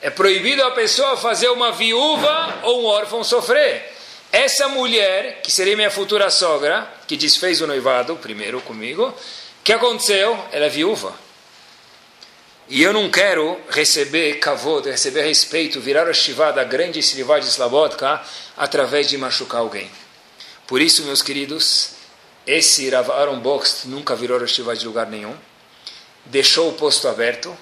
[0.00, 3.92] É proibido a pessoa fazer uma viúva ou um órfão sofrer.
[4.32, 9.14] Essa mulher, que seria minha futura sogra, que desfez o noivado primeiro comigo, o
[9.62, 10.42] que aconteceu?
[10.50, 11.14] Ela é viúva.
[12.66, 17.46] E eu não quero receber kavod, receber respeito, virar a shivá da grande Srivá de
[17.46, 18.22] Slavotka
[18.56, 19.90] através de machucar alguém.
[20.66, 21.90] Por isso, meus queridos,
[22.46, 25.34] esse Rav Aaron Boxt nunca virou shivá de lugar nenhum,
[26.26, 27.56] deixou o posto aberto,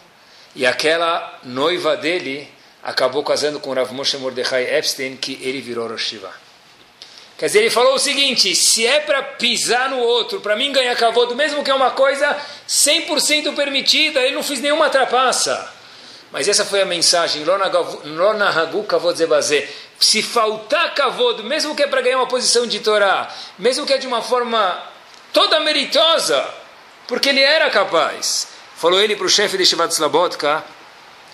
[0.55, 2.49] e aquela noiva dele
[2.83, 6.15] acabou casando com Rav Moshe Mordechai Epstein, que ele virou Rosh
[7.41, 10.95] Quer dizer, ele falou o seguinte: se é para pisar no outro, para mim ganhar
[10.95, 12.39] cavodo, mesmo que é uma coisa
[12.69, 15.73] 100% permitida, ele não fez nenhuma trapaça.
[16.31, 17.43] Mas essa foi a mensagem:
[20.01, 23.99] Se faltar cavodo, mesmo que é para ganhar uma posição de Torá, mesmo que é
[23.99, 24.83] de uma forma
[25.31, 26.43] toda meritosa,
[27.07, 28.49] porque ele era capaz.
[28.77, 30.65] Falou ele para o chefe de Shivat Slabotka,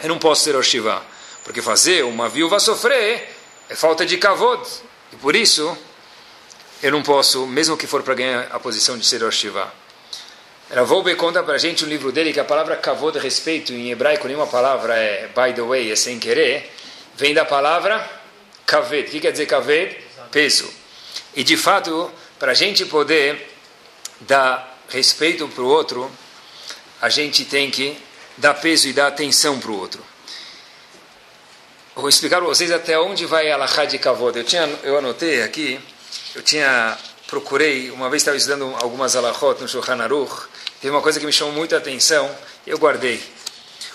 [0.01, 1.01] eu não posso ser Oshivá,
[1.45, 3.37] porque fazer uma viúva sofrer
[3.69, 4.61] é falta de kavod.
[5.13, 5.79] E por isso,
[6.83, 9.73] eu não posso, mesmo que for para ganhar a posição de ser Oshivá.
[10.75, 14.27] Ravolbe conta para a gente um livro dele que a palavra kavod, respeito, em hebraico
[14.27, 16.75] nenhuma palavra é by the way, é sem querer,
[17.15, 18.16] vem da palavra
[18.67, 19.09] kaved.
[19.09, 19.97] O que quer dizer kaved?
[20.31, 20.69] Peso.
[21.35, 23.51] E de fato, para a gente poder
[24.21, 26.11] dar respeito para o outro,
[27.01, 27.97] a gente tem que
[28.37, 30.05] dar peso e dar atenção para o outro.
[31.95, 34.39] Vou explicar para vocês até onde vai a Lahá de Kavod.
[34.39, 35.81] Eu, tinha, eu anotei aqui,
[36.35, 40.47] eu tinha procurei, uma vez estava estudando algumas alahot no Shulchan Aruch,
[40.81, 42.33] teve uma coisa que me chamou muita atenção,
[42.67, 43.23] eu guardei.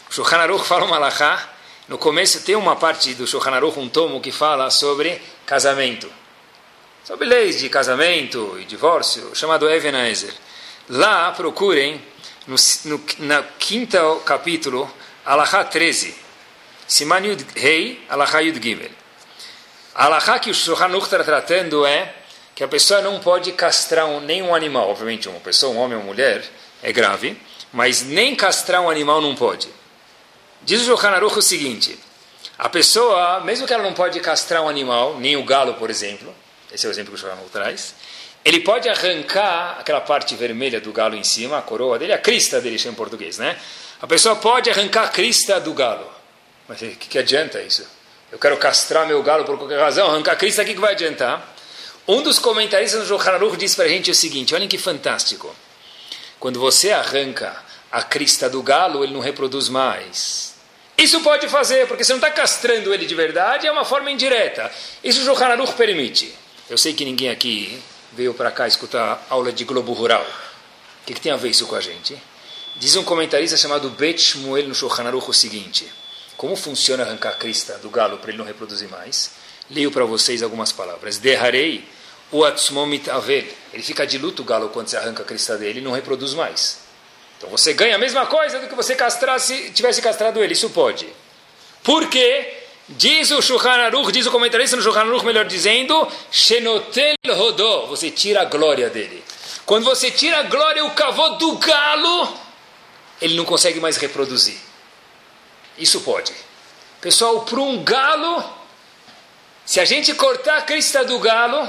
[0.09, 1.49] O Shulchan Aruch fala uma alahá,
[1.91, 6.09] no começo tem uma parte do Shulchan Aruch, um tomo que fala sobre casamento.
[7.03, 10.33] Sobre leis de casamento e divórcio, chamado Even Ezer.
[10.87, 12.01] Lá procurem
[12.47, 14.89] no, no na quinta capítulo,
[15.25, 16.15] Alahá 13,
[16.87, 18.91] Siman Yud Rei, Alahá Yud Gimel.
[19.93, 22.15] A Alahá que o Shulchan está tratando é
[22.55, 24.89] que a pessoa não pode castrar um, nenhum animal.
[24.89, 26.41] Obviamente, uma pessoa, um homem ou mulher,
[26.81, 27.37] é grave,
[27.73, 29.80] mas nem castrar um animal não pode.
[30.63, 31.97] Diz o Shulchan o seguinte,
[32.57, 36.33] a pessoa, mesmo que ela não pode castrar um animal, nem o galo, por exemplo,
[36.71, 37.95] esse é o exemplo que o Shulchan traz,
[38.43, 42.59] ele pode arrancar aquela parte vermelha do galo em cima, a coroa dele, a crista
[42.59, 43.57] dele, em português, né?
[44.01, 46.09] A pessoa pode arrancar a crista do galo.
[46.67, 47.87] Mas o que, que adianta isso?
[48.31, 50.93] Eu quero castrar meu galo por qualquer razão, arrancar a crista, o que, que vai
[50.93, 51.53] adiantar?
[52.07, 55.55] Um dos comentaristas do Shulchan diz para a gente o seguinte, olhem que fantástico.
[56.39, 57.55] Quando você arranca
[57.91, 60.51] a crista do galo, ele não reproduz mais.
[60.97, 64.71] Isso pode fazer, porque você não está castrando ele de verdade, é uma forma indireta.
[65.03, 66.33] Isso o Shulchan Aruch permite.
[66.69, 67.81] Eu sei que ninguém aqui
[68.13, 70.25] veio para cá escutar aula de Globo Rural.
[71.01, 72.15] O que, que, tem a ver isso com a gente?
[72.75, 75.91] Diz um comentarista chamado Bet Shmuel no Shulchan o seguinte:
[76.37, 79.31] Como funciona arrancar a crista do galo para ele não reproduzir mais?
[79.69, 81.17] Leio para vocês algumas palavras.
[81.17, 81.83] Derrarei
[82.31, 83.45] o atzmomit avel.
[83.73, 86.33] Ele fica de luto o galo quando você arranca a crista dele e não reproduz
[86.33, 86.90] mais.
[87.41, 90.53] Então você ganha a mesma coisa do que você castrasse, tivesse castrado ele.
[90.53, 91.07] Isso pode.
[91.81, 92.53] Por quê?
[92.87, 98.11] Diz o Shulchan Aruch, diz o comentarista no Shulchan Aruch, melhor dizendo, Shenotel Rodó, você
[98.11, 99.23] tira a glória dele.
[99.65, 102.31] Quando você tira a glória, o cavô do galo,
[103.19, 104.59] ele não consegue mais reproduzir.
[105.79, 106.31] Isso pode.
[106.99, 108.43] Pessoal, para um galo,
[109.65, 111.67] Se a gente cortar a crista do galo,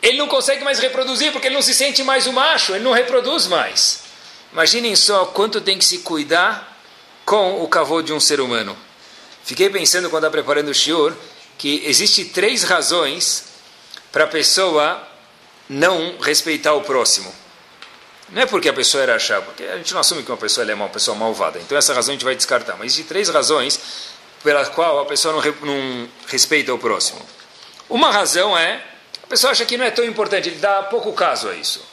[0.00, 2.92] ele não consegue mais reproduzir, porque ele não se sente mais o macho, ele não
[2.92, 4.05] reproduz mais.
[4.52, 6.76] Imaginem só quanto tem que se cuidar
[7.24, 8.76] com o cavô de um ser humano.
[9.44, 11.14] Fiquei pensando quando estava preparando o shiur,
[11.58, 13.44] que existe três razões
[14.12, 15.06] para a pessoa
[15.68, 17.32] não respeitar o próximo.
[18.28, 20.68] Não é porque a pessoa era achar, porque a gente não assume que uma pessoa
[20.68, 21.58] é uma pessoa malvada.
[21.58, 22.76] Então essa razão a gente vai descartar.
[22.76, 23.80] Mas existem três razões
[24.42, 27.20] pela qual a pessoa não, não respeita o próximo.
[27.88, 28.82] Uma razão é
[29.22, 31.84] a pessoa acha que não é tão importante, ele dá pouco caso a isso.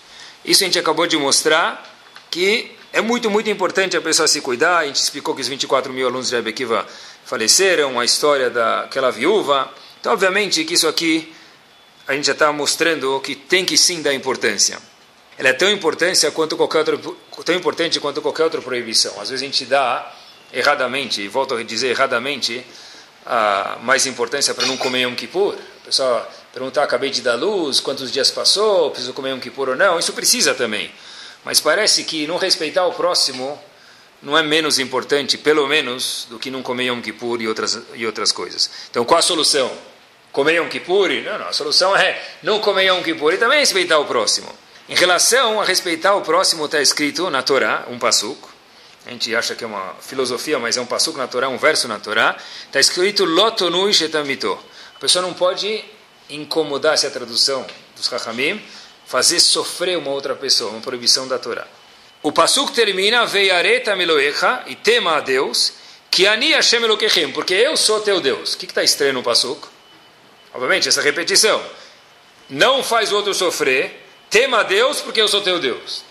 [0.45, 1.92] Isso a gente acabou de mostrar
[2.33, 4.79] que é muito, muito importante a pessoa se cuidar.
[4.79, 6.83] A gente explicou que os 24 mil alunos de Rebekiva
[7.23, 9.71] faleceram, a história daquela viúva.
[9.99, 11.31] Então, obviamente, que isso aqui
[12.07, 14.79] a gente já está mostrando que tem que sim dar importância.
[15.37, 15.69] Ela é tão
[16.33, 16.99] quanto qualquer outra,
[17.45, 19.11] tão importante quanto qualquer outra proibição.
[19.21, 20.11] Às vezes a gente dá
[20.51, 22.65] erradamente, e volto a dizer erradamente,
[23.27, 25.55] a mais importância para não comer Yom Kippur.
[25.83, 29.75] A pessoa perguntar, acabei de dar luz, quantos dias passou, preciso comer Yom Kippur ou
[29.75, 29.99] não.
[29.99, 30.91] Isso precisa também.
[31.43, 33.59] Mas parece que não respeitar o próximo
[34.21, 38.05] não é menos importante, pelo menos, do que não comer Yom Kippur e outras, e
[38.05, 38.69] outras coisas.
[38.89, 39.69] Então, qual a solução?
[40.31, 41.09] Comer Yom Kippur?
[41.09, 41.47] Não, não.
[41.47, 44.47] A solução é não comer Yom Kippur e também respeitar o próximo.
[44.87, 48.49] Em relação a respeitar o próximo, está escrito na Torá, um passuco.
[49.05, 51.89] A gente acha que é uma filosofia, mas é um passuco na Torá, um verso
[51.89, 52.37] na Torá.
[52.65, 54.57] Está escrito Lotonui Shetamito.
[54.95, 55.83] A pessoa não pode
[56.29, 58.61] incomodar, essa é a tradução dos Chachamim,
[59.05, 61.67] fazer sofrer uma outra pessoa, uma proibição da Torá.
[62.21, 65.73] O Pasuk termina, Veiareta Meloecha, e tema a Deus,
[66.09, 66.81] que Ani Hashem
[67.33, 68.53] porque eu sou teu Deus.
[68.53, 69.67] O que está estranho no Pasuk?
[70.53, 71.61] Obviamente, essa repetição.
[72.49, 76.03] Não faz o outro sofrer, tema a Deus porque eu sou teu Deus.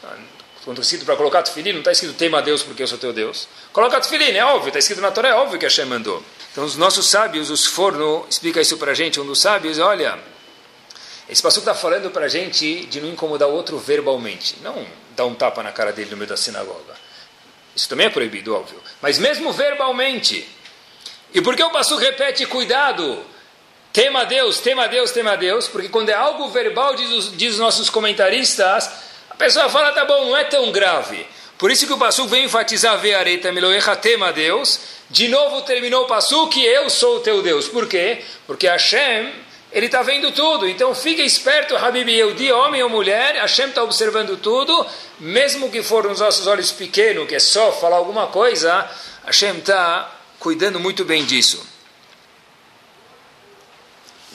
[0.64, 2.98] Quando está escrito para colocar tefilim, não está escrito tema a Deus porque eu sou
[2.98, 3.48] teu Deus.
[3.72, 6.22] Coloca tefilim, é óbvio, está escrito na Torá, é óbvio que Hashem mandou.
[6.52, 10.18] Então os nossos sábios, os forno, explica isso para a gente, um dos sábios, olha,
[11.32, 15.24] esse pastor está falando para a gente de não incomodar o outro verbalmente, não dar
[15.24, 16.94] um tapa na cara dele no meio da sinagoga.
[17.74, 18.78] Isso também é proibido, óbvio.
[19.00, 20.46] Mas mesmo verbalmente.
[21.32, 23.24] E por que o pastor repete cuidado?
[23.94, 27.60] Tema Deus, tema Deus, tema Deus, porque quando é algo verbal, diz os, diz os
[27.60, 28.90] nossos comentaristas,
[29.30, 31.26] a pessoa fala, tá bom, não é tão grave.
[31.56, 34.80] Por isso que o Pasuk vem enfatizar Veareta Meloecha tema Deus.
[35.08, 37.68] De novo terminou o Pasuk, eu sou o teu Deus.
[37.68, 38.22] Por quê?
[38.46, 39.32] Porque Hashem
[39.72, 40.68] ele está vendo tudo.
[40.68, 44.86] Então fica esperto, Habib Yehudi, homem ou mulher, Hashem está observando tudo,
[45.18, 48.88] mesmo que for nos nossos olhos pequenos, que é só falar alguma coisa,
[49.24, 51.66] Hashem está cuidando muito bem disso.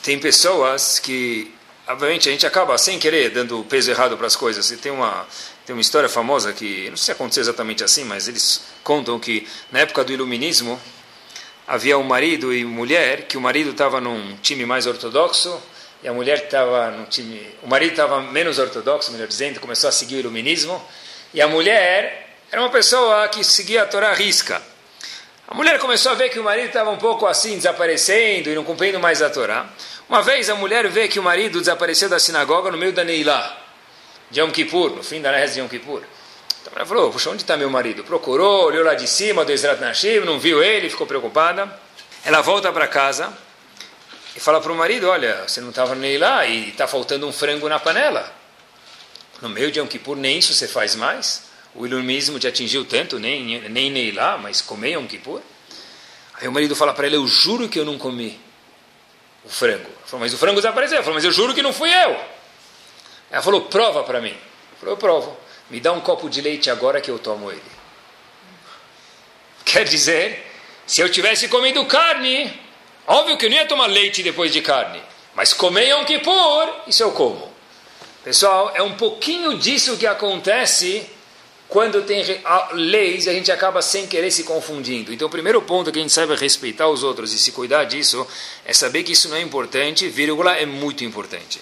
[0.02, 1.54] Tem pessoas que,
[1.88, 4.71] obviamente, a gente acaba sem querer dando peso errado para as coisas.
[4.71, 5.28] E tem uma,
[5.65, 9.45] tem uma história famosa que, não sei se aconteceu exatamente assim, mas eles contam que
[9.69, 10.80] na época do iluminismo,
[11.67, 15.62] havia um marido e mulher, que o marido estava num time mais ortodoxo
[16.01, 17.45] e a mulher estava num time.
[17.62, 20.82] O marido estava menos ortodoxo, melhor dizendo, começou a seguir o iluminismo,
[21.34, 24.62] e a mulher era uma pessoa que seguia a Torá risca.
[25.45, 28.63] A mulher começou a ver que o marido estava um pouco assim, desaparecendo e não
[28.63, 29.67] cumprindo mais a Torá.
[30.08, 33.58] Uma vez a mulher vê que o marido desapareceu da sinagoga no meio da Neilá,
[34.32, 36.03] de Yom Kippur, no fim da reza de Yom Kippur.
[36.75, 38.03] Ela falou, puxa, onde está meu marido?
[38.03, 41.71] Procurou, olhou lá de cima do Ezrat Nashim, não viu ele, ficou preocupada.
[42.23, 43.32] Ela volta para casa
[44.36, 47.32] e fala para o marido, olha, você não estava nem lá e está faltando um
[47.32, 48.32] frango na panela.
[49.41, 51.43] No meio de Yom Kippur, nem isso você faz mais.
[51.73, 55.41] O iluminismo te atingiu tanto, nem, nem, nem lá, mas comer Yom Kippur.
[56.39, 58.39] Aí o marido fala para ele, eu juro que eu não comi
[59.43, 59.88] o frango.
[59.88, 60.97] Ela falou, mas o frango desapareceu.
[60.97, 62.19] Ela falou, mas eu juro que não fui eu.
[63.32, 64.30] Ela falou, prova para mim.
[64.30, 65.38] Ele falou, eu provo.
[65.69, 67.62] Me dá um copo de leite agora que eu tomo ele.
[69.65, 70.45] Quer dizer,
[70.86, 72.51] se eu tivesse comido carne,
[73.06, 75.01] óbvio que eu não ia tomar leite depois de carne.
[75.36, 77.51] Mas comer Yom Kippur, isso eu como.
[78.23, 81.06] Pessoal, é um pouquinho disso que acontece
[81.67, 82.23] quando tem
[82.73, 85.13] leis e a gente acaba sem querer se confundindo.
[85.13, 88.25] Então, o primeiro ponto que a gente saiba respeitar os outros e se cuidar disso
[88.65, 91.60] é saber que isso não é importante, vírgula, é muito importante.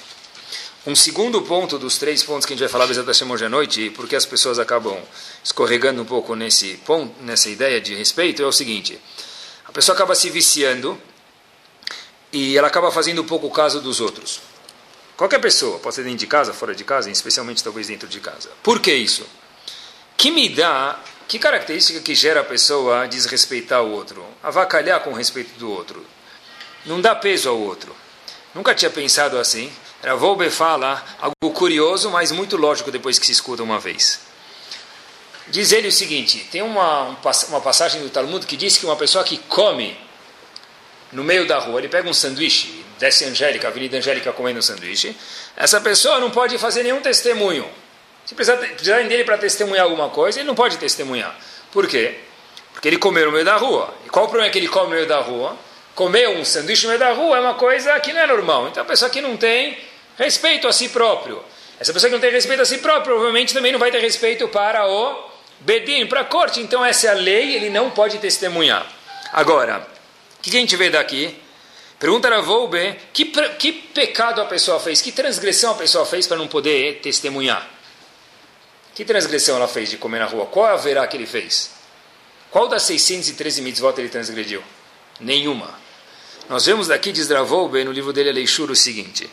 [0.87, 3.89] Um segundo ponto dos três pontos que a gente vai falar exatamente hoje à noite,
[3.95, 4.95] porque as pessoas acabam
[5.43, 9.01] escorregando um pouco nesse ponto, nessa ideia de respeito, é o seguinte:
[9.65, 10.95] a pessoa acaba se viciando
[12.31, 14.41] e ela acaba fazendo um pouco caso dos outros.
[15.17, 18.51] Qualquer pessoa, pode ser dentro de casa, fora de casa, especialmente talvez dentro de casa.
[18.61, 19.25] Por que isso?
[20.15, 24.23] Que me dá, que característica que gera a pessoa desrespeitar o outro?
[24.43, 26.05] Avacalhar com o respeito do outro.
[26.85, 27.95] Não dá peso ao outro.
[28.53, 29.71] Nunca tinha pensado assim.
[30.05, 34.19] Ravolbe fala algo curioso, mas muito lógico depois que se escuta uma vez.
[35.47, 37.17] Diz ele o seguinte: tem uma,
[37.49, 39.97] uma passagem do Talmud que diz que uma pessoa que come
[41.11, 45.15] no meio da rua, ele pega um sanduíche, desce Angélica, Avenida Angélica comendo um sanduíche,
[45.57, 47.67] essa pessoa não pode fazer nenhum testemunho.
[48.25, 51.35] Se precisarem dele para testemunhar alguma coisa, ele não pode testemunhar.
[51.71, 52.19] Por quê?
[52.73, 53.93] Porque ele comeu no meio da rua.
[54.05, 55.57] E qual o problema que ele come no meio da rua?
[55.95, 58.67] Comer um sanduíche no meio da rua é uma coisa que não é normal.
[58.67, 59.77] Então a pessoa que não tem
[60.17, 61.43] respeito a si próprio.
[61.79, 64.47] Essa pessoa que não tem respeito a si próprio, provavelmente também não vai ter respeito
[64.47, 66.59] para o Bedim, para a corte.
[66.59, 68.89] Então essa é a lei, ele não pode testemunhar.
[69.31, 69.87] Agora,
[70.39, 71.35] o que a gente vê daqui?
[71.99, 73.25] Pergunta a Volbe, que,
[73.57, 77.67] que pecado a pessoa fez, que transgressão a pessoa fez para não poder testemunhar?
[78.93, 80.45] Que transgressão ela fez de comer na rua?
[80.45, 81.71] Qual é a verá que ele fez?
[82.51, 84.61] Qual das 613 mitzvot ele transgrediu?
[85.19, 85.73] Nenhuma.
[86.49, 89.29] Nós vemos daqui, diz Dravolbe, no livro dele, Aleixur, o seguinte.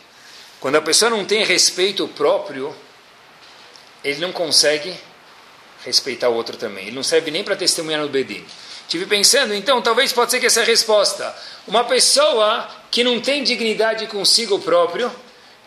[0.63, 2.73] Quando a pessoa não tem respeito próprio,
[4.01, 4.97] ele não consegue
[5.83, 6.85] respeitar o outro também.
[6.87, 8.45] Ele não serve nem para testemunhar no Bedin.
[8.87, 11.35] Tive pensando, então, talvez pode ser que essa é a resposta.
[11.67, 15.11] Uma pessoa que não tem dignidade consigo próprio,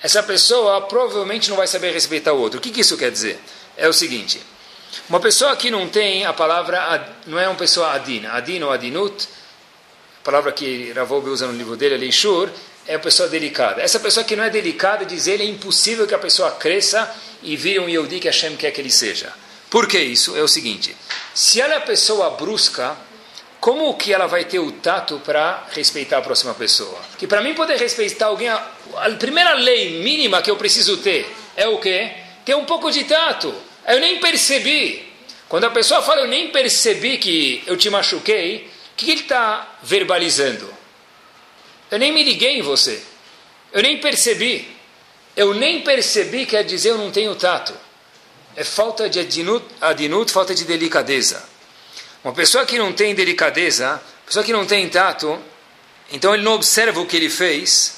[0.03, 2.59] essa pessoa provavelmente não vai saber respeitar o outro.
[2.59, 3.39] O que, que isso quer dizer?
[3.77, 4.41] É o seguinte:
[5.11, 9.29] uma pessoa que não tem a palavra, não é uma pessoa adina, adin ou adinut,
[10.23, 12.49] a palavra que Ravob usa no livro dele, Leishur,
[12.87, 13.83] é uma pessoa delicada.
[13.83, 17.57] Essa pessoa que não é delicada, diz ele, é impossível que a pessoa cresça e
[17.57, 19.33] vire um Yehudi que Hashem quer que ele seja.
[19.71, 20.37] Por que isso?
[20.37, 20.97] É o seguinte:
[21.35, 22.97] se ela é pessoa brusca,
[23.61, 26.99] como que ela vai ter o tato para respeitar a próxima pessoa?
[27.19, 28.65] Que para mim poder respeitar alguém, a,
[28.97, 32.13] a, primeira lei mínima que eu preciso ter é o quê?
[32.45, 33.53] Ter um pouco de tato.
[33.89, 35.05] Eu nem percebi.
[35.49, 39.77] Quando a pessoa fala, eu nem percebi que eu te machuquei, o que ele está
[39.83, 40.73] verbalizando?
[41.91, 43.03] Eu nem me liguei em você.
[43.73, 44.69] Eu nem percebi.
[45.37, 47.75] Eu nem percebi quer dizer eu não tenho tato.
[48.57, 51.45] É falta de adinut, adinut falta de delicadeza.
[52.25, 55.39] Uma pessoa que não tem delicadeza, pessoa que não tem tato,
[56.11, 57.97] então ele não observa o que ele fez,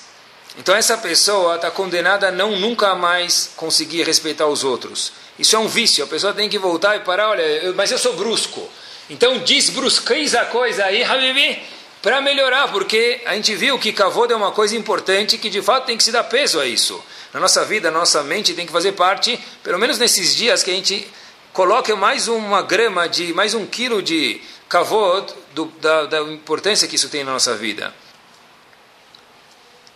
[0.59, 5.12] então essa pessoa está condenada a não nunca mais conseguir respeitar os outros.
[5.38, 7.98] Isso é um vício, a pessoa tem que voltar e parar, olha, eu, mas eu
[7.98, 8.68] sou brusco.
[9.09, 11.62] Então desbrusqueis a coisa aí, Habibi,
[12.03, 15.87] para melhorar, porque a gente viu que Kavod é uma coisa importante que de fato
[15.87, 17.03] tem que se dar peso a isso.
[17.33, 20.71] Na nossa vida, na nossa mente tem que fazer parte, pelo menos nesses dias que
[20.71, 21.09] a gente
[21.53, 26.97] coloque mais uma grama de, mais um quilo de kavod do, da, da importância que
[26.97, 27.93] isso tem na nossa vida.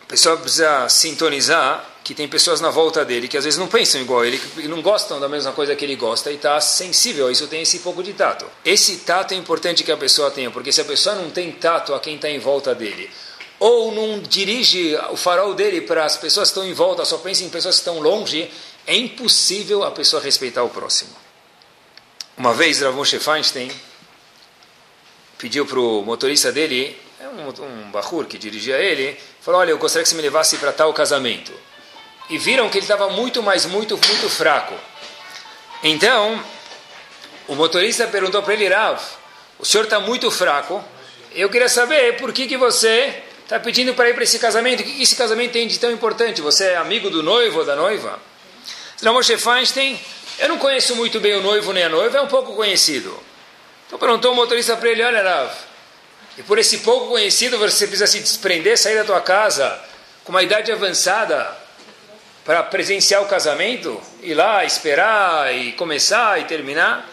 [0.02, 4.00] A pessoa precisa sintonizar que tem pessoas na volta dele que às vezes não pensam
[4.00, 7.32] igual ele, e não gostam da mesma coisa que ele gosta e está sensível a
[7.32, 8.44] isso, tem esse pouco de tato.
[8.64, 11.94] Esse tato é importante que a pessoa tenha, porque se a pessoa não tem tato
[11.94, 13.08] a quem está em volta dele,
[13.58, 17.44] ou não dirige o farol dele para as pessoas que estão em volta, só pensa
[17.44, 18.50] em pessoas que estão longe,
[18.86, 21.10] é impossível a pessoa respeitar o próximo.
[22.36, 23.70] Uma vez Rav Moshe Feinstein
[25.38, 29.78] pediu para o motorista dele, é um, um bahur que dirigia ele, falou, olha, eu
[29.78, 31.52] gostaria que você me levasse para tal casamento.
[32.32, 34.74] E viram que ele estava muito, mas muito, muito fraco.
[35.84, 36.42] Então,
[37.46, 38.98] o motorista perguntou para ele, Rav,
[39.58, 40.82] o senhor está muito fraco,
[41.34, 44.82] eu queria saber por que, que você está pedindo para ir para esse casamento, o
[44.82, 46.40] que, que esse casamento tem de tão importante?
[46.40, 48.18] Você é amigo do noivo ou da noiva?
[49.02, 50.00] Rav Moshe Feinstein
[50.38, 53.14] eu não conheço muito bem o noivo nem a noiva, é um pouco conhecido.
[53.86, 55.52] Então perguntou o motorista para ele, olha Rav,
[56.38, 59.78] e por esse pouco conhecido você precisa se desprender, sair da tua casa
[60.24, 61.60] com uma idade avançada
[62.44, 67.08] para presenciar o casamento, ir lá, esperar e começar e terminar?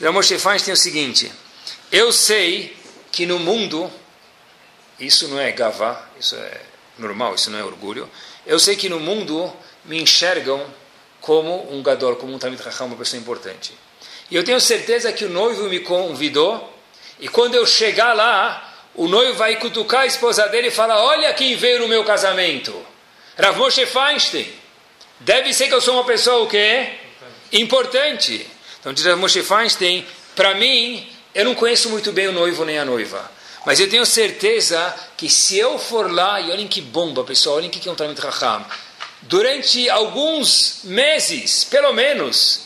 [0.00, 1.32] O Moshe tem o seguinte,
[1.90, 2.76] eu sei
[3.10, 3.90] que no mundo,
[4.98, 6.60] isso não é gavá, isso é
[6.98, 8.10] normal, isso não é orgulho,
[8.46, 9.52] eu sei que no mundo
[9.84, 10.64] me enxergam
[11.20, 13.72] como um gadol, como um Talmid Raham, uma pessoa importante.
[14.30, 16.76] E eu tenho certeza que o noivo me convidou,
[17.18, 21.32] e quando eu chegar lá, o noivo vai cutucar a esposa dele e falar, olha
[21.32, 22.74] quem veio no meu casamento.
[23.38, 24.63] Rav Moshe Feinstein.
[25.20, 26.88] Deve ser que eu sou uma pessoa o quê?
[27.52, 28.46] Importante.
[28.80, 32.78] Então diz Rav Moshe Feinstein, para mim, eu não conheço muito bem o noivo nem
[32.78, 33.30] a noiva.
[33.64, 37.70] Mas eu tenho certeza que se eu for lá, e olhem que bomba, pessoal, olhem
[37.70, 38.64] que é um Talmud Raham
[39.22, 42.63] durante alguns meses, pelo menos,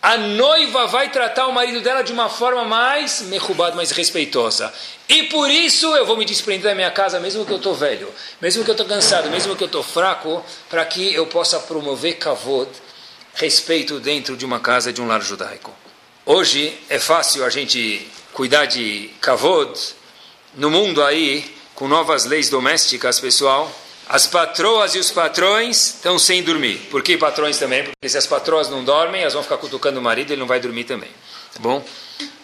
[0.00, 4.72] a noiva vai tratar o marido dela de uma forma mais merrubada, mais respeitosa.
[5.08, 8.08] E por isso eu vou me desprender da minha casa, mesmo que eu estou velho,
[8.40, 12.16] mesmo que eu estou cansado, mesmo que eu estou fraco, para que eu possa promover
[12.16, 12.70] kavod,
[13.34, 15.74] respeito dentro de uma casa, de um lar judaico.
[16.24, 19.72] Hoje é fácil a gente cuidar de kavod
[20.54, 23.72] no mundo aí, com novas leis domésticas, pessoal.
[24.08, 26.78] As patroas e os patrões estão sem dormir.
[26.90, 27.84] Por que patrões também?
[27.84, 30.46] Porque se as patroas não dormem, elas vão ficar cutucando o marido e ele não
[30.46, 31.10] vai dormir também.
[31.52, 31.84] Tá bom?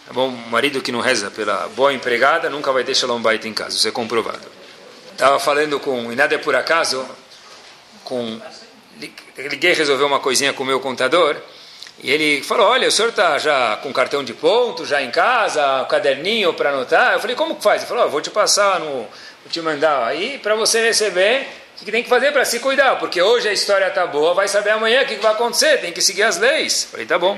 [0.05, 0.29] Tá bom?
[0.29, 3.75] O marido que não reza pela boa empregada nunca vai ter shalom bait em casa.
[3.75, 4.47] Isso é comprovado.
[5.11, 7.03] Estava falando com, e nada é por acaso,
[8.03, 8.39] com,
[9.35, 11.37] liguei resolver uma coisinha com o meu contador,
[12.03, 15.83] e ele falou, olha, o senhor está já com cartão de ponto, já em casa,
[15.83, 17.13] um caderninho para anotar?
[17.13, 17.81] Eu falei, como que faz?
[17.81, 19.07] Ele falou, oh, vou te passar, no,
[19.49, 21.47] te mandar aí para você receber
[21.81, 24.47] o que tem que fazer para se cuidar, porque hoje a história está boa, vai
[24.47, 26.87] saber amanhã o que vai acontecer, tem que seguir as leis.
[26.89, 27.37] Falei, tá bom.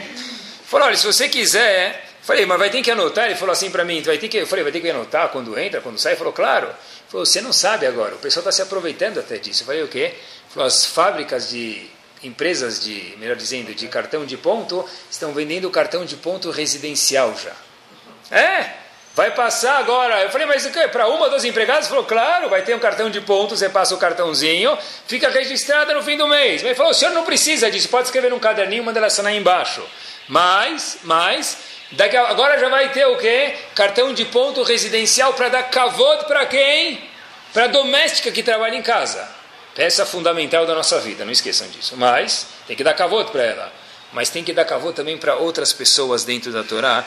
[0.66, 2.06] Falou, olha, se você quiser...
[2.22, 3.26] Falei, mas vai ter que anotar?
[3.26, 4.38] Ele falou assim para mim, vai ter que...
[4.38, 6.12] Eu falei, vai ter que anotar quando entra, quando sai?
[6.12, 6.68] Ele falou, claro.
[6.68, 6.76] Ele
[7.08, 9.64] falou, você não sabe agora, o pessoal está se aproveitando até disso.
[9.64, 10.00] Eu falei, o quê?
[10.00, 10.16] Ele
[10.50, 11.90] falou, as fábricas de
[12.22, 18.36] empresas de, melhor dizendo, de cartão de ponto, estão vendendo cartão de ponto residencial já.
[18.36, 18.72] É,
[19.18, 20.22] vai passar agora.
[20.22, 20.88] Eu falei, mas o que?
[20.90, 21.86] Para uma dos empregados?
[21.86, 25.92] Ele falou, claro, vai ter um cartão de ponto, você passa o cartãozinho, fica registrada
[25.96, 26.62] no fim do mês.
[26.64, 29.84] Ele falou, o senhor não precisa disso, pode escrever num caderninho, manda ela assinar embaixo.
[30.28, 31.58] Mas, mas,
[31.94, 33.56] daqui a, agora já vai ter o quê?
[33.74, 37.10] Cartão de ponto residencial para dar cavoto para quem?
[37.52, 39.28] Para a doméstica que trabalha em casa.
[39.74, 41.96] Peça fundamental da nossa vida, não esqueçam disso.
[41.98, 43.74] Mas tem que dar cavoto para ela.
[44.14, 47.04] Mas tem que dar cavoto também para outras pessoas dentro da Torá.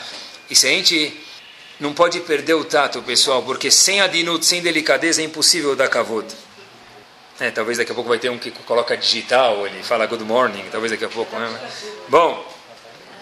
[0.49, 1.30] E se a gente
[1.81, 6.33] não pode perder o tato, pessoal, porque sem adinut, sem delicadeza, é impossível dar cavoto.
[7.39, 10.63] É, talvez daqui a pouco vai ter um que coloca digital, ele fala good morning,
[10.71, 11.35] talvez daqui a pouco.
[11.35, 11.71] Né?
[12.07, 12.45] Bom,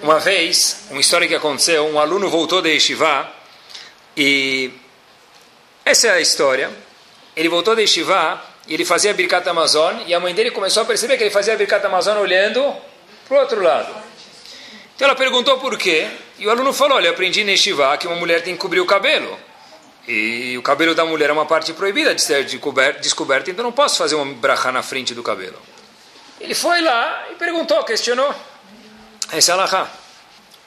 [0.02, 3.32] uma vez, uma história que aconteceu, um aluno voltou da Yeshiva
[4.18, 4.74] e
[5.86, 6.70] essa é a história.
[7.38, 10.86] Ele voltou da Yeshiva e ele fazia Birkat Amazon, e a mãe dele começou a
[10.86, 12.76] perceber que ele fazia Birkat Amazon olhando
[13.26, 13.96] para o outro lado.
[14.96, 16.10] Então ela perguntou por quê,
[16.40, 18.86] e o aluno falou, olha, aprendi neste Shivá que uma mulher tem que cobrir o
[18.86, 19.38] cabelo.
[20.08, 23.98] E o cabelo da mulher é uma parte proibida de ser descoberta, então não posso
[23.98, 25.62] fazer uma brachá na frente do cabelo.
[26.40, 28.34] Ele foi lá e perguntou, questionou.
[29.32, 29.88] Essa é a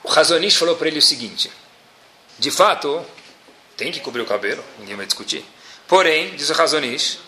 [0.04, 1.50] O Razonish falou para ele o seguinte,
[2.38, 3.04] de fato,
[3.76, 5.44] tem que cobrir o cabelo, ninguém vai discutir.
[5.88, 7.18] Porém, diz o Razonish,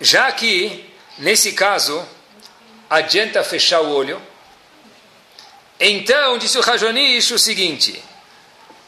[0.00, 0.84] já que,
[1.18, 2.04] nesse caso,
[2.90, 4.20] adianta fechar o olho,
[5.78, 8.02] então, disse o Rajonish o seguinte: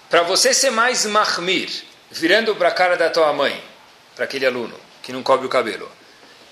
[0.09, 1.70] para você ser mais mahmir,
[2.11, 3.61] virando para a cara da tua mãe,
[4.14, 5.91] para aquele aluno que não cobre o cabelo,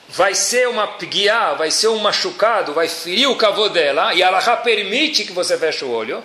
[0.08, 4.56] vai ser uma pguiá, vai ser um machucado, vai ferir o cavô dela, e Allah
[4.58, 6.22] permite que você feche o olho,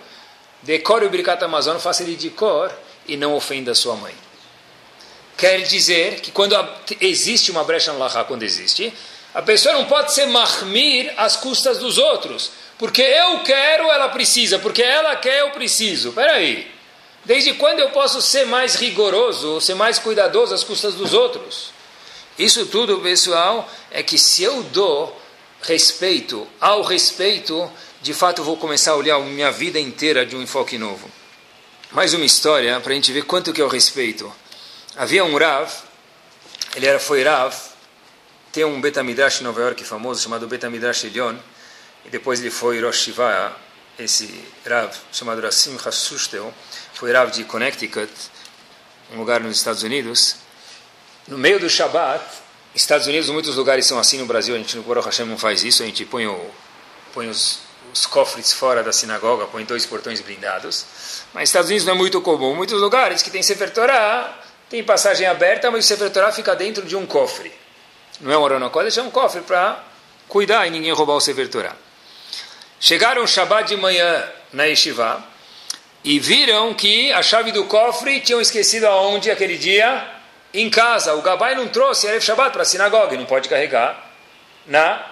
[0.62, 2.72] decore o Birkat Amazon, faça ele de cor
[3.08, 4.14] e não ofenda sua mãe.
[5.38, 6.54] Quer dizer que quando
[7.00, 8.94] existe uma brecha no Lahá, quando existe,
[9.34, 12.52] a pessoa não pode ser mahmir às custas dos outros.
[12.80, 14.58] Porque eu quero, ela precisa.
[14.58, 16.14] Porque ela quer, eu preciso.
[16.14, 16.72] Peraí.
[17.26, 21.72] Desde quando eu posso ser mais rigoroso, ser mais cuidadoso às custas dos outros?
[22.40, 25.22] Isso tudo, pessoal, é que se eu dou
[25.62, 27.70] respeito ao respeito,
[28.02, 31.12] de fato eu vou começar a olhar minha vida inteira de um enfoque novo.
[31.92, 34.32] Mais uma história para a gente ver quanto que é o respeito.
[34.96, 35.70] Havia um Rav,
[36.76, 37.54] ele era, foi Rav,
[38.54, 41.36] tem um Betamidrash em Nova York famoso chamado Betamidrash Elion,
[42.06, 43.56] e depois ele foi Rosh Shiva,
[43.98, 46.54] esse Rav chamado Rassim Hassustel,
[46.94, 48.12] foi Rav de Connecticut,
[49.14, 50.36] um lugar nos Estados Unidos.
[51.28, 52.24] No meio do Shabat,
[52.74, 55.64] Estados Unidos, muitos lugares são assim, no Brasil a gente no Baruch Hashem não faz
[55.64, 56.40] isso, a gente põe, o,
[57.14, 57.60] põe os,
[57.94, 60.86] os cofres fora da sinagoga, põe dois portões blindados.
[61.34, 62.56] Mas Estados Unidos não é muito comum.
[62.56, 64.40] Muitos lugares que tem Sefer Torah,
[64.70, 67.52] tem passagem aberta, mas o Sefer Torah fica dentro de um cofre.
[68.22, 69.84] Não é um Arona Kodesh, é um cofre para
[70.28, 71.76] cuidar e ninguém roubar o Sefer Torah.
[72.80, 74.24] Chegaram Shabbat de manhã
[74.54, 75.22] na Yeshiva
[76.02, 80.08] e viram que a chave do cofre tinham esquecido aonde aquele dia?
[80.54, 81.14] Em casa.
[81.14, 84.10] O Gabai não trouxe Erev Shabbat para a sinagoga, não pode carregar
[84.66, 85.06] na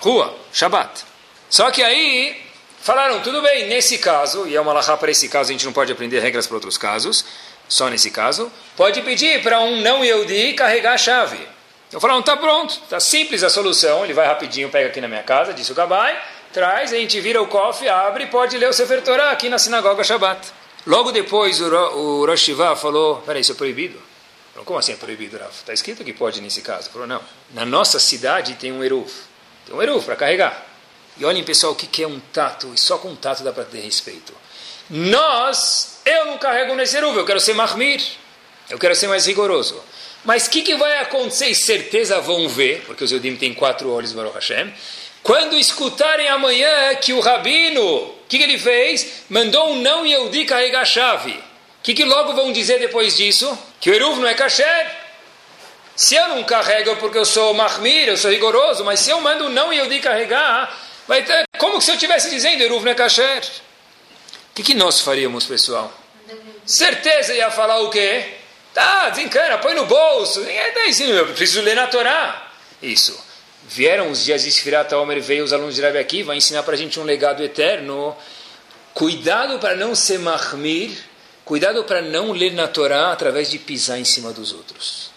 [0.00, 1.04] rua, Shabbat.
[1.48, 2.44] Só que aí
[2.80, 5.72] falaram, tudo bem, nesse caso, e é uma lahá para esse caso, a gente não
[5.72, 7.24] pode aprender regras para outros casos,
[7.68, 11.38] só nesse caso, pode pedir para um não Yehudi carregar a chave.
[11.92, 15.22] Eu falaram, tá pronto, tá simples a solução, ele vai rapidinho, pega aqui na minha
[15.22, 16.20] casa, disse o Gabai,
[16.52, 19.58] traz, a gente vira o cofre, abre e pode ler o Sefer Torah aqui na
[19.58, 20.52] sinagoga Shabbat.
[20.86, 24.00] Logo depois o, o Rosh Hashivah falou, peraí, isso é proibido?
[24.64, 25.50] Como assim é proibido, Rafa?
[25.50, 26.90] Está escrito que pode nesse caso.
[26.90, 27.20] Falou, não,
[27.52, 29.10] na nossa cidade tem um Eruv,
[29.66, 30.66] tem um Eruv para carregar.
[31.18, 33.64] E olhem pessoal, o que é um tato, e só com um tato dá para
[33.64, 34.32] ter respeito.
[34.88, 38.02] Nós, eu não carrego nesse Eruv, eu quero ser Mahmir,
[38.70, 39.82] eu quero ser mais rigoroso.
[40.24, 41.46] Mas o que, que, vai acontecer?
[41.46, 44.72] E certeza vão ver, porque os Yodim têm quatro olhos, Baruch Hashem.
[45.26, 49.24] Quando escutarem amanhã que o Rabino, o que, que, ele fez?
[49.28, 51.32] Mandou um não Yehudi carregar a chave.
[51.32, 53.58] O que, que logo vão dizer depois disso?
[53.80, 54.88] Que o Eruv não é kasher.
[55.96, 59.46] Se eu não carrego porque eu sou mahmir, eu sou rigoroso, mas se eu mando
[59.46, 60.72] um não Yehudi carregar,
[61.08, 63.42] vai ter, como se eu estivesse dizendo Eruv não é kasher.
[63.42, 65.92] O que, que nós faríamos, pessoal?
[66.64, 68.34] Certeza ia falar o quê?
[68.72, 70.44] Tá, desencana, põe no bolso.
[70.44, 72.48] É, eu preciso ler na Torá.
[72.80, 73.25] Isso.
[73.68, 76.74] Vieram os dias de Sfirat Omer, veio os alunos de Rabi aqui, vai ensinar para
[76.74, 78.16] a gente um legado eterno.
[78.94, 80.96] Cuidado para não ser mahmir,
[81.44, 85.10] cuidado para não ler na Torá através de pisar em cima dos outros.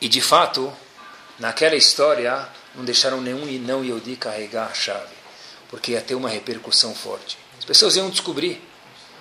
[0.00, 0.72] E de fato,
[1.38, 5.14] naquela história, não deixaram nenhum não Yodi carregar a chave,
[5.68, 7.36] porque ia ter uma repercussão forte.
[7.58, 8.62] As pessoas iam descobrir.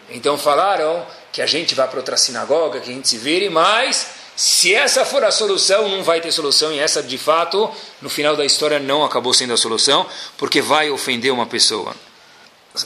[0.09, 4.07] Então falaram que a gente vai para outra sinagoga, que a gente se vire, mas
[4.35, 7.71] se essa for a solução, não vai ter solução, e essa de fato,
[8.01, 10.05] no final da história, não acabou sendo a solução,
[10.37, 11.95] porque vai ofender uma pessoa.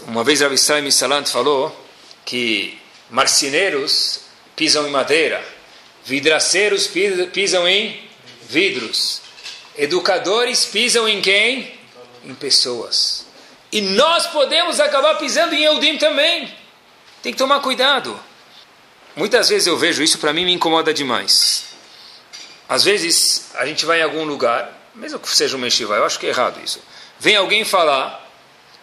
[0.06, 1.76] Uma vez Rav Israel Salant falou
[2.24, 2.78] que
[3.10, 4.22] marceneiros
[4.56, 5.43] pisam em madeira,
[6.06, 6.88] vidraceiros
[7.34, 8.00] pisam em
[8.47, 9.22] vidros,
[9.76, 11.74] educadores pisam em quem?
[12.24, 13.26] Em pessoas.
[13.72, 16.54] E nós podemos acabar pisando em Eudim também.
[17.24, 18.20] Tem que tomar cuidado.
[19.20, 21.66] Muitas vezes eu vejo isso, para mim me incomoda demais.
[22.70, 26.18] Às vezes a gente vai em algum lugar, mesmo que seja um yeshiva, eu acho
[26.18, 26.82] que é errado isso.
[27.20, 28.26] Vem alguém falar,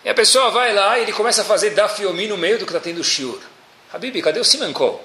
[0.04, 2.70] e a pessoa vai lá e ele começa a fazer dafiomi no meio do que
[2.70, 3.40] está tendo shiur.
[3.90, 5.02] Habib, cadê o simancol?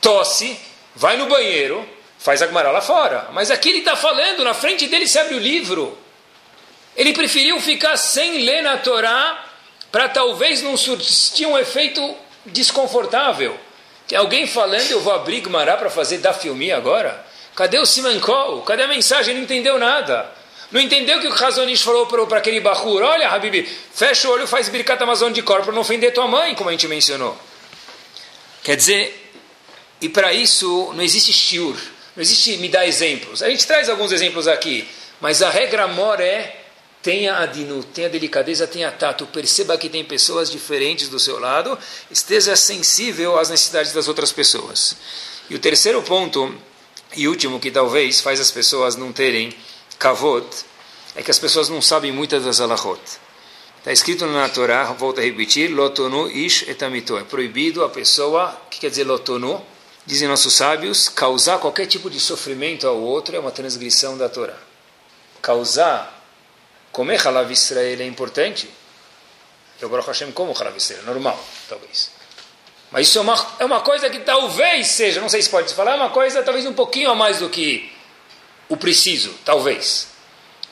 [0.00, 0.58] Tosse,
[0.96, 3.28] vai no banheiro, faz a lá fora.
[3.32, 5.96] Mas aqui ele está falando, na frente dele se abre o livro.
[6.96, 9.46] Ele preferiu ficar sem ler na Torá
[9.92, 12.16] para talvez não surtir um efeito
[12.46, 13.56] desconfortável.
[14.12, 17.24] Tem alguém falando, eu vou abrir Gumará para fazer da filme agora?
[17.56, 18.60] Cadê o Simancol?
[18.60, 19.34] Cadê a mensagem?
[19.34, 20.30] Não entendeu nada.
[20.70, 24.68] Não entendeu que o Razonish falou para aquele Bahur, olha, Habib, fecha o olho, faz
[24.68, 27.34] Birkat Amazon de corpo para não ofender tua mãe, como a gente mencionou.
[28.62, 29.32] Quer dizer,
[29.98, 31.76] e para isso não existe shiur,
[32.14, 33.42] não existe me dar exemplos.
[33.42, 34.86] A gente traz alguns exemplos aqui,
[35.22, 36.61] mas a regra mora é
[37.02, 41.76] tenha adinu, tenha delicadeza, tenha tato, perceba que tem pessoas diferentes do seu lado,
[42.10, 44.96] esteja sensível às necessidades das outras pessoas.
[45.50, 46.54] E o terceiro ponto,
[47.16, 49.52] e último, que talvez faz as pessoas não terem
[49.98, 50.46] kavod,
[51.16, 53.00] é que as pessoas não sabem muitas das alahot.
[53.78, 57.18] Está escrito na Torá, volto a repetir, lotonu ish etamito.
[57.18, 59.60] É proibido a pessoa, o que quer dizer lotonu?
[60.06, 64.56] Dizem nossos sábios, causar qualquer tipo de sofrimento ao outro é uma transgressão da Torá.
[65.40, 66.21] Causar
[66.92, 68.70] Comer halav Israel é importante.
[69.80, 72.10] Eu, Baruch Hashem, como halav Israel, normal, talvez.
[72.90, 75.92] Mas isso é uma, é uma coisa que talvez seja, não sei se pode falar,
[75.92, 77.90] é uma coisa talvez um pouquinho a mais do que
[78.68, 80.08] o preciso, talvez.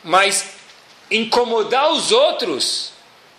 [0.04, 0.50] Mas
[1.10, 2.92] incomodar os outros,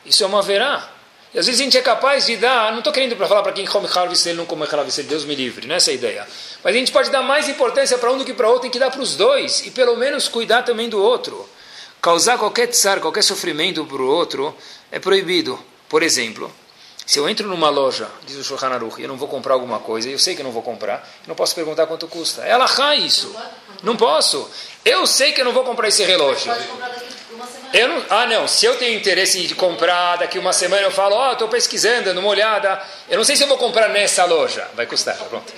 [0.04, 0.90] isso é uma verá.
[1.34, 3.54] E às vezes a gente é capaz de dar, não estou querendo para falar para
[3.54, 5.94] quem come halav Israel, não come halav Israel, Deus me livre, não é essa a
[5.94, 6.28] ideia.
[6.64, 8.80] Mas a gente pode dar mais importância para um do que para outro, tem que
[8.80, 11.48] dar para os dois, e pelo menos cuidar também do outro.
[12.02, 14.56] Causar qualquer tsar, qualquer sofrimento para o outro
[14.92, 15.60] é proibido.
[15.88, 16.52] Por exemplo,
[17.06, 19.80] se eu entro numa loja, diz o Shulchan Aruch, e eu não vou comprar alguma
[19.80, 22.42] coisa, e eu sei que eu não vou comprar, eu não posso perguntar quanto custa.
[22.42, 23.36] É alahá isso.
[23.84, 24.50] Não posso.
[24.84, 26.52] Eu sei que eu não vou comprar esse relógio.
[27.74, 28.48] Eu não, ah, não.
[28.48, 32.06] Se eu tenho interesse de comprar daqui uma semana, eu falo, ó, oh, estou pesquisando,
[32.06, 32.82] dando uma olhada.
[33.10, 34.68] Eu não sei se eu vou comprar nessa loja.
[34.74, 35.54] Vai custar, pronto.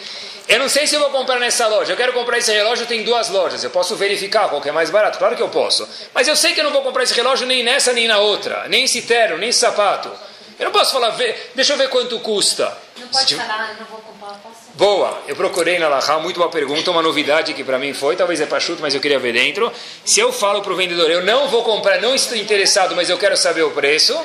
[0.47, 1.93] Eu não sei se eu vou comprar nessa loja.
[1.93, 3.63] Eu quero comprar esse relógio, tem duas lojas.
[3.63, 5.17] Eu posso verificar qual que é mais barato.
[5.17, 5.87] Claro que eu posso.
[6.13, 8.65] Mas eu sei que eu não vou comprar esse relógio nem nessa nem na outra.
[8.67, 10.11] Nem esse terno, nem esse sapato.
[10.59, 11.17] Eu não posso falar,
[11.55, 12.71] deixa eu ver quanto custa.
[12.97, 14.63] Não pode falar, não vou comprar, posso?
[14.75, 18.39] Boa, eu procurei na Lahá, muito boa pergunta, uma novidade que para mim foi, talvez
[18.39, 19.71] é para chuto, mas eu queria ver dentro.
[20.05, 23.17] Se eu falo para o vendedor, eu não vou comprar, não estou interessado, mas eu
[23.17, 24.19] quero saber o preço,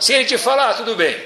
[0.00, 1.16] se ele te falar, ah, tudo bem.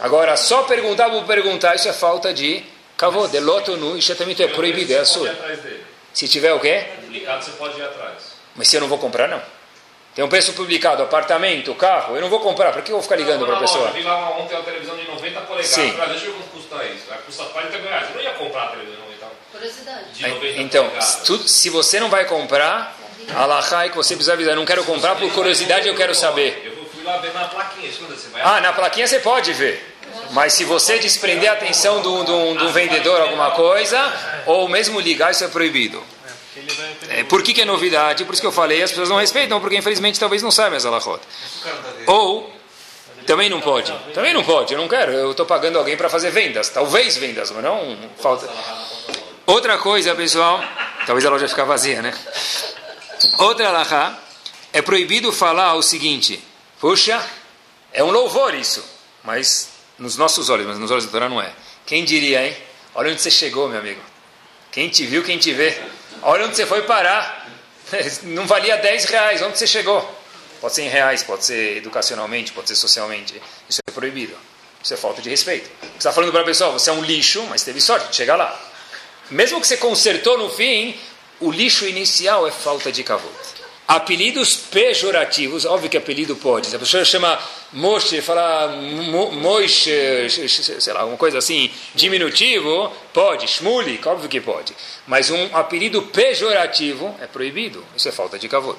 [0.00, 2.64] Agora, só perguntar por perguntar, isso é falta de
[3.00, 5.34] Cavou, de loto nu, isso também é proibido, é a sua.
[6.12, 6.84] Se tiver o quê?
[7.00, 8.34] Publicado você pode ir atrás.
[8.54, 9.40] Mas se eu não vou comprar, não.
[10.14, 13.16] Tem um preço publicado, apartamento, carro, eu não vou comprar, para que eu vou ficar
[13.16, 13.86] ligando para a pessoa?
[13.86, 15.92] Eu vi lá ontem uma televisão de 90 polegadas, Sim.
[15.92, 17.04] Falei, deixa eu ver quanto custa isso.
[17.08, 18.08] Vai custar 40 reais.
[18.10, 19.28] Eu não ia comprar a televisão então.
[19.50, 20.12] Curiosidade.
[20.12, 20.92] De 90 então,
[21.24, 22.94] tu, se você não vai comprar,
[23.34, 26.64] Alahá é que você precisa avisar, não quero comprar por curiosidade, eu quero saber.
[26.66, 28.42] Eu fui lá ver na plaquinha, escuta, você vai...
[28.44, 29.90] Ah, na plaquinha você pode ver.
[30.30, 35.44] Mas se você desprender a atenção do, do vendedor alguma coisa, ou mesmo ligar, isso
[35.44, 36.02] é proibido.
[37.08, 38.24] É, por que, que é novidade?
[38.24, 40.84] Por isso que eu falei, as pessoas não respeitam, porque infelizmente talvez não saibam as
[40.84, 41.20] alahot.
[42.06, 42.52] Ou,
[43.26, 43.92] também não pode.
[44.12, 45.12] Também não pode, eu não quero.
[45.12, 46.68] Eu estou pagando alguém para fazer vendas.
[46.68, 48.48] Talvez vendas, mas não falta.
[49.46, 50.62] Outra coisa, pessoal,
[51.06, 52.14] talvez a loja ficar vazia, né?
[53.38, 54.18] Outra alahá,
[54.72, 56.42] é proibido falar o seguinte:
[56.80, 57.24] puxa,
[57.92, 58.84] é um louvor isso,
[59.24, 59.69] mas
[60.00, 61.52] nos nossos olhos, mas nos olhos da Torá não é.
[61.86, 62.56] Quem diria, hein?
[62.94, 64.00] Olha onde você chegou, meu amigo.
[64.72, 65.78] Quem te viu, quem te vê.
[66.22, 67.48] Olha onde você foi parar.
[68.22, 70.00] Não valia 10 reais, onde você chegou?
[70.60, 73.40] Pode ser em reais, pode ser educacionalmente, pode ser socialmente.
[73.68, 74.36] Isso é proibido.
[74.82, 75.68] Isso é falta de respeito.
[75.80, 78.36] Você está falando para a pessoa, você é um lixo, mas teve sorte de chegar
[78.36, 78.58] lá.
[79.30, 80.98] Mesmo que você consertou no fim,
[81.40, 83.34] o lixo inicial é falta de kavod.
[83.90, 86.68] Apelidos pejorativos, óbvio que apelido pode.
[86.68, 87.36] Se a pessoa chama
[87.72, 88.68] Moshe, fala
[89.32, 89.90] Moishe,
[90.80, 93.48] sei lá, alguma coisa assim, diminutivo, pode.
[93.48, 94.76] Shmulik, óbvio que pode.
[95.08, 97.84] Mas um apelido pejorativo é proibido.
[97.96, 98.78] Isso é falta de kavod.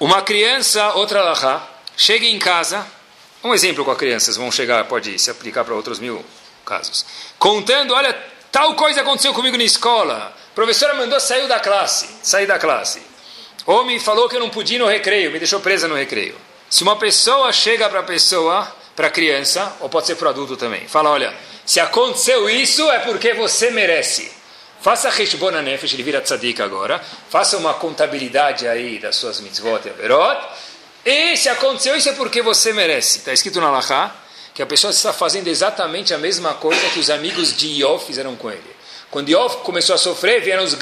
[0.00, 1.64] Uma criança, outra lahá,
[1.96, 2.84] chega em casa,
[3.44, 6.24] um exemplo com as crianças, vão chegar, pode se aplicar para outros mil
[6.66, 7.06] casos.
[7.38, 10.34] Contando, olha, tal coisa aconteceu comigo na escola.
[10.50, 13.07] A professora mandou sair da classe, sair da classe.
[13.68, 16.34] Ou me falou que eu não podia ir no recreio, me deixou presa no recreio.
[16.70, 18.66] Se uma pessoa chega para a pessoa,
[18.96, 21.34] para a criança, ou pode ser para o adulto também, fala, olha,
[21.66, 24.32] se aconteceu isso é porque você merece.
[24.80, 26.98] Faça Heshbon Nefesh, ele vira tzadik agora,
[27.28, 30.40] faça uma contabilidade aí das suas mitzvot e averot,
[31.04, 33.18] e se aconteceu isso é porque você merece.
[33.18, 34.16] Está escrito na Lachá
[34.54, 38.34] que a pessoa está fazendo exatamente a mesma coisa que os amigos de Iov fizeram
[38.34, 38.77] com ele.
[39.10, 40.76] Quando Iov começou a sofrer, vieram os,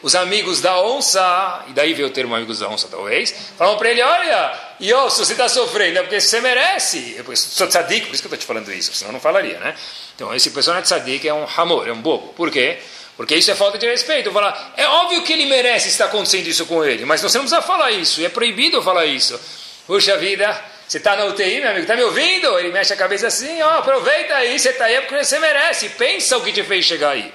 [0.00, 3.90] os amigos da onça, e daí veio o termo amigos da onça, talvez, falaram para
[3.90, 7.16] ele, olha, Iov, se você está sofrendo é porque você merece.
[7.16, 9.58] Eu sou tzadik, por isso que eu estou te falando isso, senão eu não falaria,
[9.58, 9.74] né?
[10.14, 12.28] Então, esse personagem tzadik é um hamor, é um bobo.
[12.34, 12.78] Por quê?
[13.16, 14.30] Porque isso é falta de respeito.
[14.30, 17.62] Falar, é óbvio que ele merece estar acontecendo isso com ele, mas você não precisa
[17.62, 19.40] falar isso, é proibido falar isso.
[19.84, 22.56] Puxa vida, você está na UTI, meu amigo, está me ouvindo?
[22.56, 25.88] Ele mexe a cabeça assim, ó, aproveita aí, você está aí é porque você merece,
[25.88, 27.32] pensa o que te fez chegar aí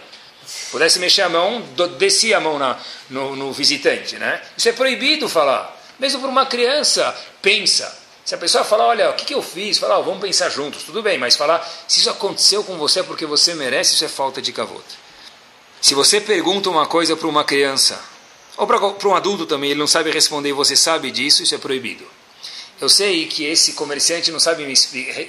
[0.71, 1.61] pudesse mexer a mão,
[1.97, 2.77] descia a mão na,
[3.09, 4.41] no, no visitante, né?
[4.57, 5.77] Isso é proibido falar.
[5.99, 7.97] Mesmo para uma criança, pensa.
[8.23, 9.79] Se a pessoa falar, olha, o que, que eu fiz?
[9.79, 13.25] Fala, oh, vamos pensar juntos, tudo bem, mas falar, se isso aconteceu com você porque
[13.25, 14.95] você merece, isso é falta de cavoto.
[15.81, 17.99] Se você pergunta uma coisa para uma criança,
[18.55, 21.57] ou para um adulto também, ele não sabe responder e você sabe disso, isso é
[21.57, 22.05] proibido.
[22.79, 24.73] Eu sei que esse comerciante não sabe me,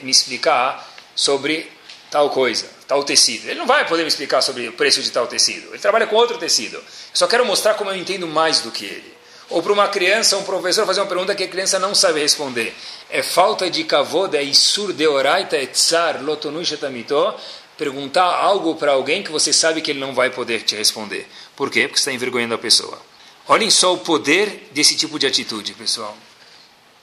[0.03, 1.71] me explicar sobre
[2.11, 3.49] tal coisa, tal tecido.
[3.49, 5.69] Ele não vai poder me explicar sobre o preço de tal tecido.
[5.69, 6.77] Ele trabalha com outro tecido.
[6.77, 6.83] Eu
[7.15, 9.21] só quero mostrar como eu entendo mais do que ele.
[9.49, 12.75] Ou para uma criança, um professor fazer uma pergunta que a criança não sabe responder.
[13.09, 17.35] É falta de kavod, é isur deoraita etzar lotonu shetamito.
[17.77, 21.27] Perguntar algo para alguém que você sabe que ele não vai poder te responder.
[21.57, 21.83] Por quê?
[21.89, 23.01] Porque você está envergonhando a pessoa.
[23.49, 26.17] Olhem só o poder desse tipo de atitude, pessoal.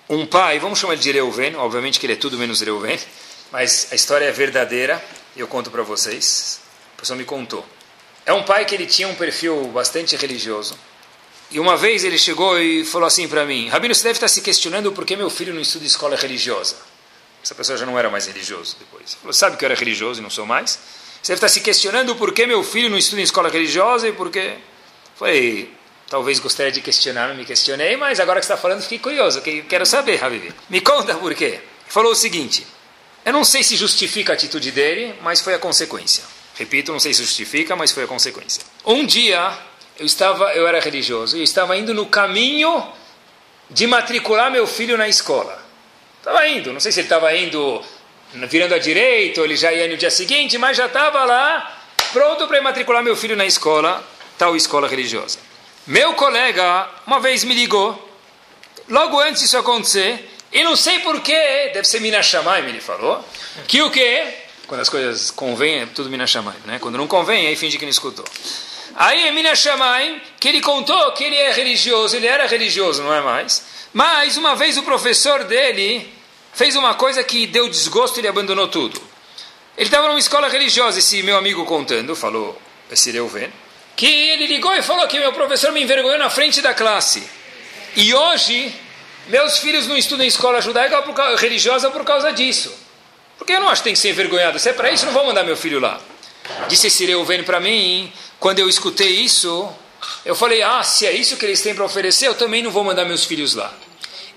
[0.10, 2.97] Um pai, vamos chamar ele de Reuven, obviamente que ele é tudo menos Reuven,
[3.52, 5.04] mas a história é verdadeira
[5.36, 6.60] e eu conto para vocês.
[6.95, 7.66] A pessoa me contou.
[8.26, 10.78] É um pai que ele tinha um perfil bastante religioso.
[11.50, 14.41] E uma vez ele chegou e falou assim para mim: Rabino, você deve estar se
[14.41, 16.76] questionando por que meu filho não estuda escola religiosa.
[17.41, 19.12] Essa pessoa já não era mais religioso depois.
[19.12, 20.78] Ele falou: Sabe que eu era religioso e não sou mais?
[21.22, 24.12] Você deve estar se questionando por que meu filho não estuda em escola religiosa e
[24.12, 24.56] por quê?
[25.16, 25.74] Falei:
[26.10, 29.41] Talvez gostaria de questionar, não me questionei, mas agora que você está falando, fiquei curioso.
[29.41, 30.54] Quero saber, Habib.
[30.70, 31.45] Me conta por quê.
[31.45, 32.68] Ele falou o seguinte:
[33.28, 36.23] eu não sei se justifica a atitude dele, mas foi a consequência.
[36.55, 38.63] Repito, não sei se justifica, mas foi a consequência.
[38.86, 39.51] Um dia,
[39.99, 42.88] eu estava, eu era religioso, eu estava indo no caminho
[43.69, 45.61] de matricular meu filho na escola.
[46.19, 47.84] Estava indo, não sei se ele estava indo
[48.49, 51.82] virando à direita, ou ele já ia no dia seguinte, mas já estava lá,
[52.13, 54.01] pronto para matricular meu filho na escola,
[54.38, 55.38] tal escola religiosa.
[55.86, 58.09] Meu colega uma vez me ligou,
[58.88, 63.24] logo antes disso acontecer, e não sei porquê, deve ser Minas Shamaim, ele falou,
[63.68, 64.24] que o quê?
[64.68, 66.80] Quando as coisas convêm, é tudo Minas Shamaim, né?
[66.80, 68.26] Quando não convém, aí finge que não escutou.
[68.95, 73.14] Aí é Minas Shamaim, que ele contou que ele é religioso, ele era religioso, não
[73.14, 73.64] é mais.
[73.93, 76.12] Mas uma vez o professor dele
[76.54, 79.00] fez uma coisa que deu desgosto e ele abandonou tudo.
[79.78, 82.60] Ele estava numa escola religiosa, esse meu amigo contando, falou,
[82.91, 83.52] esse Reuven,
[83.95, 87.24] que ele ligou e falou que meu professor me envergonhou na frente da classe.
[87.95, 88.74] E hoje
[89.30, 92.73] meus filhos não estudam em escola judaica por religiosa por causa disso.
[93.38, 94.59] Porque eu não acho que tem que ser envergonhado.
[94.59, 95.99] Se é para isso, não vou mandar meu filho lá.
[96.67, 99.69] Disse esse Reuven para mim, quando eu escutei isso,
[100.25, 102.84] eu falei, ah, se é isso que eles têm para oferecer, eu também não vou
[102.84, 103.73] mandar meus filhos lá.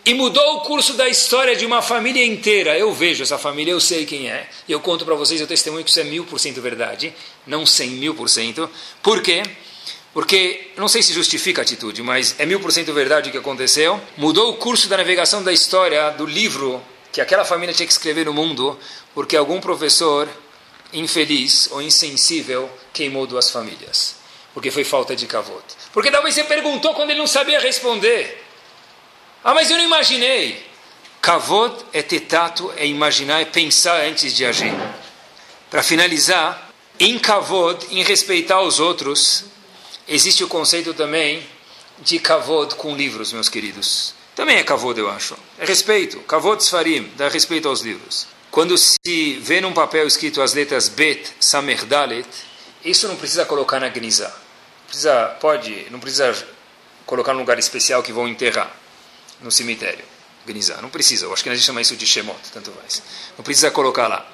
[0.04, 2.76] E mudou o curso da história de uma família inteira.
[2.78, 4.48] Eu vejo essa família, eu sei quem é.
[4.66, 7.12] E eu conto para vocês, eu testemunho que isso é mil por cento verdade.
[7.46, 8.68] Não cem mil por cento.
[9.02, 9.42] Por quê?
[10.12, 13.38] Porque, não sei se justifica a atitude, mas é mil por cento verdade o que
[13.38, 14.00] aconteceu.
[14.16, 16.82] Mudou o curso da navegação da história do livro
[17.12, 18.78] que aquela família tinha que escrever no mundo,
[19.14, 20.28] porque algum professor
[20.92, 24.16] infeliz ou insensível queimou duas famílias.
[24.52, 25.62] Porque foi falta de cavalo.
[25.92, 28.44] Porque talvez você perguntou quando ele não sabia responder.
[29.44, 30.64] Ah, mas eu não imaginei.
[31.20, 34.72] Kavod é ter tato, é imaginar, é pensar antes de agir.
[35.70, 39.44] Para finalizar, em Kavod, em respeitar os outros,
[40.12, 41.46] Existe o conceito também
[42.00, 44.12] de kavod com livros, meus queridos.
[44.34, 45.36] Também é kavod, eu acho.
[45.56, 46.18] É respeito.
[46.22, 48.26] Kavod Sfarim, dá respeito aos livros.
[48.50, 52.26] Quando se vê num papel escrito as letras Bet, Samer Dalet,
[52.84, 54.34] Isso não precisa colocar na Gnizá.
[54.88, 56.34] Precisa, pode, não precisa
[57.06, 58.74] colocar num lugar especial que vão enterrar
[59.40, 60.04] no cemitério.
[60.44, 60.82] Gnizá.
[60.82, 61.26] Não precisa.
[61.26, 63.00] Eu acho que a gente chama isso de Shemot, tanto faz.
[63.36, 64.26] Não precisa colocar lá.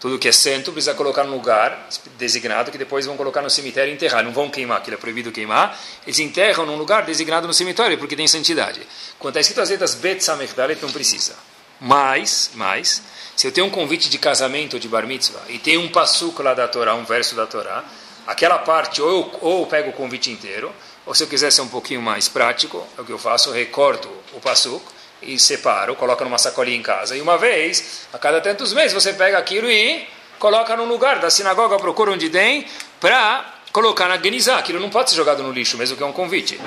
[0.00, 1.88] Tudo que é santo precisa colocar num lugar
[2.18, 4.22] designado que depois vão colocar no cemitério e enterrar.
[4.22, 5.78] Não vão queimar, aquilo é proibido queimar.
[6.06, 8.80] Eles enterram num lugar designado no cemitério porque tem santidade.
[9.18, 11.34] Quando está escrito as letras Bet Samech Dalet, não precisa.
[11.80, 13.02] Mas, mas,
[13.36, 16.42] se eu tenho um convite de casamento ou de bar mitzvah e tem um passuco
[16.42, 17.84] lá da Torá, um verso da Torá,
[18.26, 20.72] aquela parte ou eu, ou eu pego o convite inteiro,
[21.04, 23.52] ou se eu quiser ser um pouquinho mais prático, é o que eu faço, eu
[23.52, 24.93] recorto o passuco
[25.26, 27.16] e separo, coloca numa sacolinha em casa.
[27.16, 30.06] E uma vez, a cada tantos meses, você pega aquilo e
[30.38, 32.66] coloca num lugar da sinagoga, procura onde tem,
[33.00, 34.58] para colocar na Genizá.
[34.58, 36.60] Aquilo não pode ser jogado no lixo, mesmo que é um convite.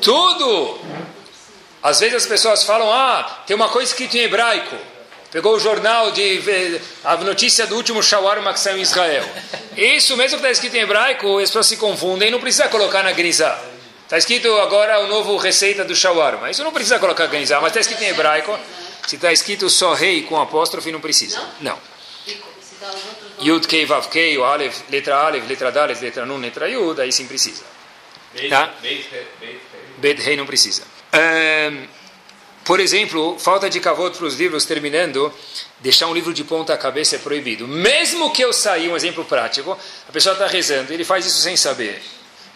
[0.00, 0.80] Tudo!
[1.82, 4.76] Às vezes as pessoas falam, ah, tem uma coisa escrita em hebraico.
[5.30, 9.24] Pegou o jornal de a notícia do último shawarma que saiu em Israel.
[9.76, 13.12] Isso mesmo que está escrito em hebraico, as pessoas se confundem, não precisa colocar na
[13.12, 13.73] Genizá.
[14.14, 16.48] Está escrito agora o novo receita do shawarma.
[16.48, 18.56] Isso não precisa colocar ganizá, mas está escrito em hebraico.
[19.08, 21.42] Se está escrito só rei com apóstrofe, não precisa.
[21.60, 21.76] Não.
[23.42, 27.10] Yud, Kei, Vav, Kei, o Aleph, letra Aleph, letra Dalet, letra Nun, letra Yud, aí
[27.10, 27.64] sim precisa.
[28.48, 28.72] Tá?
[29.98, 30.84] Bet, rei não precisa.
[31.12, 31.88] Um,
[32.64, 35.34] por exemplo, falta de kavod para os livros, terminando,
[35.80, 37.66] deixar um livro de ponta cabeça é proibido.
[37.66, 39.76] Mesmo que eu saia, um exemplo prático,
[40.08, 42.00] a pessoa está rezando, ele faz isso sem saber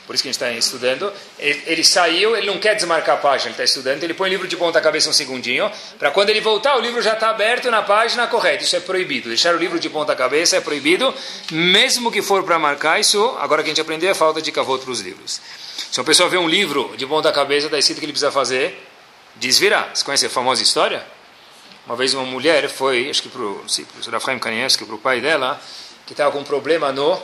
[0.08, 1.12] por isso que a gente está estudando.
[1.38, 4.32] Ele, ele, saiu, ele não quer desmarcar a página, ele está estudando, ele põe o
[4.32, 7.70] livro de ponta cabeça um segundinho, para quando ele voltar, o livro já está aberto
[7.70, 8.64] na página correta.
[8.64, 9.28] Isso é proibido.
[9.28, 11.14] Deixar o livro de ponta cabeça é proibido,
[11.52, 13.36] mesmo que for para marcar isso.
[13.38, 15.42] Agora que a gente aprendeu, é falta de cavoto para os livros.
[15.92, 18.82] Se uma pessoa vê um livro de ponta cabeça, está escrito que ele precisa fazer
[19.36, 19.90] desvirar.
[19.92, 21.04] Você conhece a famosa história?
[21.84, 23.62] Uma vez uma mulher foi, acho que para o
[24.10, 25.60] Rafraim Kanievski, para o pai dela,
[26.06, 27.20] que estava com um problema no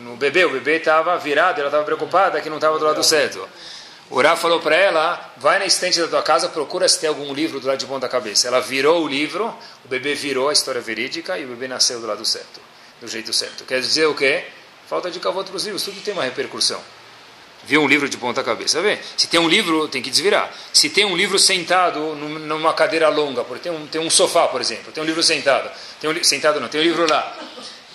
[0.00, 0.44] no bebê.
[0.44, 3.48] O bebê estava virado, ela estava preocupada que não estava do lado certo.
[4.10, 7.32] O Rá falou para ela: vai na estante da tua casa, procura se tem algum
[7.32, 8.46] livro do lado de ponta cabeça.
[8.46, 9.46] Ela virou o livro,
[9.84, 12.60] o bebê virou a história verídica e o bebê nasceu do lado certo,
[13.00, 13.64] do jeito certo.
[13.64, 14.44] Quer dizer o quê?
[14.88, 16.80] Falta de cavoto para os livros, tudo tem uma repercussão.
[17.66, 18.98] Viu um livro de ponta cabeça, vê?
[19.16, 20.52] Se tem um livro, tem que desvirar.
[20.70, 24.60] Se tem um livro sentado numa cadeira longa, porque tem um, tem um sofá, por
[24.60, 27.38] exemplo, tem um livro sentado, tem um, sentado não, tem um livro lá.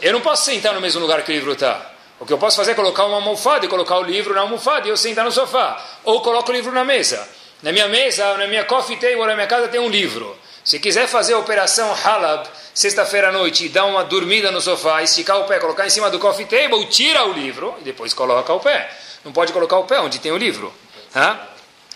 [0.01, 1.91] Eu não posso sentar no mesmo lugar que o livro está.
[2.19, 4.87] O que eu posso fazer é colocar uma almofada e colocar o livro na almofada
[4.87, 5.83] e eu sentar no sofá.
[6.03, 7.27] Ou coloco o livro na mesa.
[7.61, 10.37] Na minha mesa, na minha coffee table, na minha casa tem um livro.
[10.63, 15.01] Se quiser fazer a operação Halab, sexta-feira à noite, e dar uma dormida no sofá,
[15.01, 18.53] esticar o pé, colocar em cima do coffee table, tira o livro e depois coloca
[18.53, 18.89] o pé.
[19.25, 20.73] Não pode colocar o pé onde tem o livro.
[21.11, 21.47] Tá?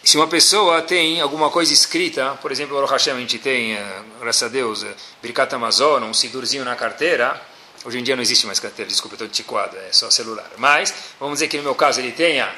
[0.04, 4.02] Se uma pessoa tem alguma coisa escrita, por exemplo, o Hashem, a gente tem, eh,
[4.20, 7.40] graças a Deus, eh, Birkat Amazon, um sidurzinho na carteira,
[7.86, 10.50] Hoje em dia não existe mais carteira, desculpa, estou antiquado, é só celular.
[10.58, 12.50] Mas, vamos dizer que no meu caso ele tenha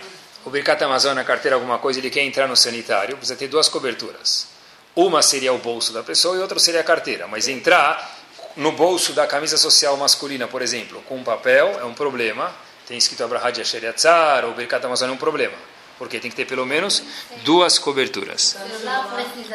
[0.45, 3.67] o Birkat Amazon na carteira, alguma coisa, ele quer entrar no sanitário, precisa ter duas
[3.67, 4.47] coberturas.
[4.95, 7.27] Uma seria o bolso da pessoa e outra seria a carteira.
[7.27, 8.15] Mas entrar
[8.55, 12.53] no bolso da camisa social masculina, por exemplo, com um papel, é um problema.
[12.87, 15.55] Tem escrito Abrahad Yasheriatzar ou Birkat Amazon é um problema.
[15.97, 17.01] Porque tem que ter pelo menos
[17.43, 18.57] duas coberturas.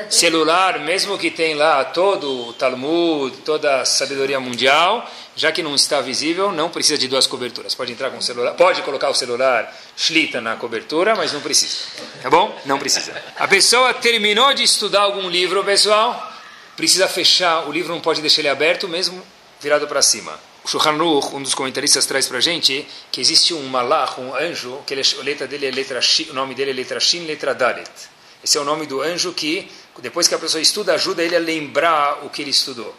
[0.08, 5.74] Celular, mesmo que tem lá todo o Talmud, toda a sabedoria mundial, já que não
[5.74, 7.74] está visível, não precisa de duas coberturas.
[7.74, 11.84] Pode entrar com o celular, pode colocar o celular shlita na cobertura, mas não precisa.
[12.22, 12.58] Tá bom?
[12.64, 13.12] Não precisa.
[13.36, 16.32] A pessoa terminou de estudar algum livro, pessoal,
[16.76, 19.22] precisa fechar, o livro não pode deixar ele aberto, mesmo
[19.60, 20.38] virado para cima.
[20.70, 25.02] Shulchan um dos comentaristas, traz para gente que existe um malach, um anjo, que ele,
[25.18, 27.90] a letra dele é letra Shin, o nome dele é letra Shin, letra Dalet.
[28.44, 29.68] Esse é o nome do anjo que,
[29.98, 32.94] depois que a pessoa estuda, ajuda ele a lembrar o que ele estudou.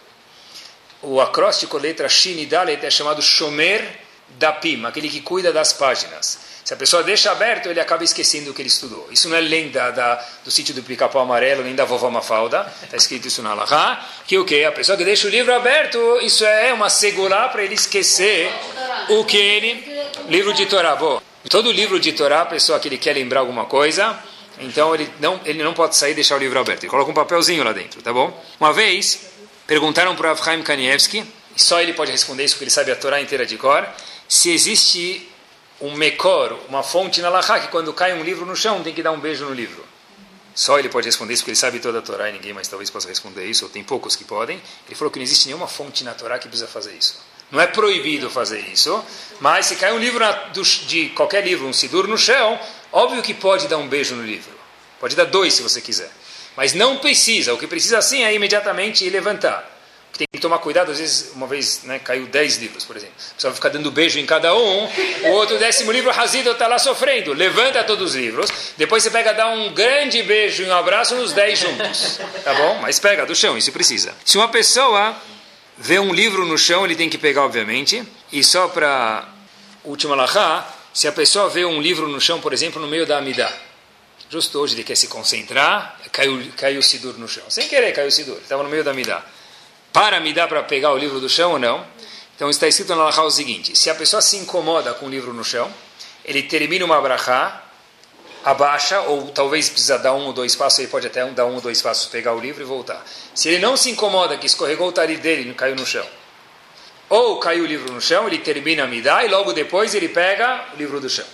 [1.01, 4.01] O acróstico letra Shin e Dalet é chamado Shomer
[4.37, 6.39] Dapim, aquele que cuida das páginas.
[6.71, 9.05] Se a pessoa deixa aberto, ele acaba esquecendo o que ele estudou.
[9.11, 12.65] Isso não é lenda da, do sítio do pica-pau amarelo, nem da vovó Mafalda.
[12.81, 13.99] Está escrito isso na Laha.
[14.25, 14.63] Que o que?
[14.63, 18.49] A pessoa que deixa o livro aberto, isso é uma segura para ele esquecer
[19.09, 19.85] o que ele...
[20.29, 20.95] Livro de Torá.
[20.95, 24.17] Bom, todo livro de Torá, a pessoa que ele quer lembrar alguma coisa,
[24.57, 26.83] então ele não, ele não pode sair e deixar o livro aberto.
[26.83, 28.41] Ele coloca um papelzinho lá dentro, tá bom?
[28.57, 29.29] Uma vez,
[29.67, 33.21] perguntaram para Avchaim Kanievski, e só ele pode responder isso porque ele sabe a Torá
[33.21, 33.85] inteira de cor,
[34.29, 35.29] se existe
[35.81, 39.01] um mekor, uma fonte na Laha, que quando cai um livro no chão tem que
[39.01, 39.83] dar um beijo no livro.
[40.53, 42.89] Só ele pode responder isso, porque ele sabe toda a Torá e ninguém mais talvez
[42.89, 44.61] possa responder isso, ou tem poucos que podem.
[44.85, 47.19] Ele falou que não existe nenhuma fonte na Torá que precisa fazer isso.
[47.49, 49.03] Não é proibido fazer isso,
[49.39, 52.59] mas se cai um livro na, do, de qualquer livro, um sidur no chão,
[52.91, 54.51] óbvio que pode dar um beijo no livro.
[54.99, 56.11] Pode dar dois se você quiser.
[56.55, 57.53] Mas não precisa.
[57.53, 59.80] O que precisa sim é imediatamente levantar.
[60.17, 63.15] Tem que tomar cuidado, às vezes, uma vez né, caiu 10 livros, por exemplo.
[63.17, 64.89] A pessoa vai ficar dando beijo em cada um,
[65.23, 67.33] o outro décimo livro, Hazido, está lá sofrendo.
[67.33, 71.33] Levanta todos os livros, depois você pega, dá um grande beijo e um abraço nos
[71.33, 72.19] 10 juntos.
[72.43, 72.79] Tá bom?
[72.81, 74.13] Mas pega do chão, isso precisa.
[74.25, 75.15] Se uma pessoa
[75.77, 78.03] vê um livro no chão, ele tem que pegar, obviamente.
[78.31, 79.27] E só para
[79.83, 83.17] última lahá, se a pessoa vê um livro no chão, por exemplo, no meio da
[83.17, 83.51] Amidah,
[84.29, 87.43] justo hoje ele quer se concentrar, caiu, caiu o Sidur no chão.
[87.49, 89.23] Sem querer caiu o Sidur, estava no meio da Amidah.
[89.93, 91.85] Para me dar para pegar o livro do chão ou não?
[92.35, 95.33] Então está escrito na lahá o seguinte, se a pessoa se incomoda com o livro
[95.33, 95.71] no chão,
[96.25, 97.63] ele termina uma brachá,
[98.43, 101.61] abaixa, ou talvez precisa dar um ou dois passos, ele pode até dar um ou
[101.61, 103.05] dois passos, pegar o livro e voltar.
[103.35, 106.05] Se ele não se incomoda que escorregou o talit dele e caiu no chão,
[107.09, 110.65] ou caiu o livro no chão, ele termina a midá e logo depois ele pega
[110.73, 111.25] o livro do chão.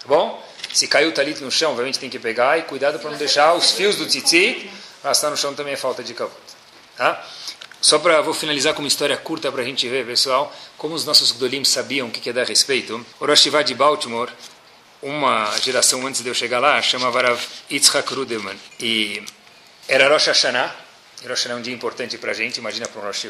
[0.00, 0.42] Tá bom?
[0.72, 3.54] Se caiu o talit no chão, obviamente tem que pegar e cuidado para não deixar
[3.54, 4.70] os fios do tzitzit
[5.02, 6.36] gastar no chão também é falta de kavod.
[6.96, 7.24] Tá?
[7.80, 11.04] Só para vou finalizar com uma história curta para a gente ver, pessoal, como os
[11.04, 13.04] nossos Gdolim sabiam o que, que é dar respeito.
[13.20, 14.30] O Rosh de Baltimore
[15.02, 18.56] uma geração antes de eu chegar lá, chamava Rav Yitzhak Rudeman.
[18.80, 19.22] E
[19.86, 20.74] era Rosh Hashanah.
[21.22, 23.26] Rosh Hashanah é um dia importante para a gente, imagina para um Rosh.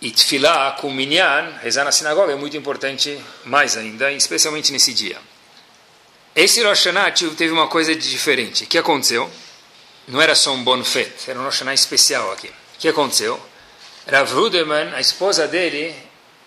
[0.00, 5.18] E Tfilah com Minyan, rezar na sinagoga, é muito importante mais ainda, especialmente nesse dia.
[6.34, 8.64] Esse Rosh Hashanah teve uma coisa de diferente.
[8.64, 9.30] O que aconteceu?
[10.08, 12.48] Não era só um bon fet, era um Rosh Hashanah especial aqui.
[12.48, 13.40] O que aconteceu?
[14.10, 15.94] Rav Rudeman, a esposa dele,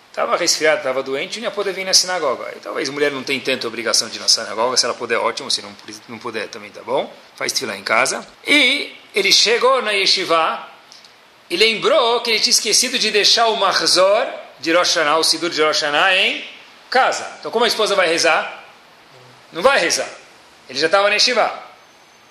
[0.09, 2.51] estava resfriado, estava doente, não ia poder vir na sinagoga.
[2.55, 5.51] E talvez mulher não tenha tanta obrigação de ir na sinagoga, se ela puder, ótimo,
[5.51, 5.75] se não,
[6.07, 7.11] não puder, também tá bom.
[7.35, 8.25] Faz lá em casa.
[8.45, 10.67] E ele chegou na yeshiva
[11.49, 14.27] e lembrou que ele tinha esquecido de deixar o marzor
[14.59, 16.43] de Rosh Hashanah, o sidur de Rosh Hashanah, em
[16.89, 17.25] casa.
[17.39, 18.63] Então como a esposa vai rezar?
[19.51, 20.09] Não vai rezar.
[20.69, 21.51] Ele já estava na yeshiva.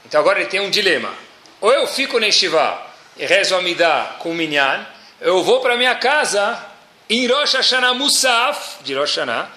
[0.05, 1.12] Então agora ele tem um dilema.
[1.61, 2.81] Ou eu fico na yeshiva
[3.16, 4.87] e rezo a Midah com o minyan,
[5.25, 6.62] eu vou para minha casa
[7.09, 9.51] em Rosh Hashanah Musaf, de Rosh Hashanah,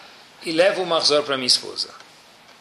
[0.45, 1.89] e leva o Marzor para minha esposa.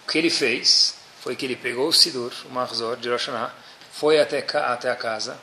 [0.04, 3.54] O que ele fez foi que ele pegou o Sidur, o Marzor de Rosh Hashanah,
[3.92, 5.38] foi até, até a casa,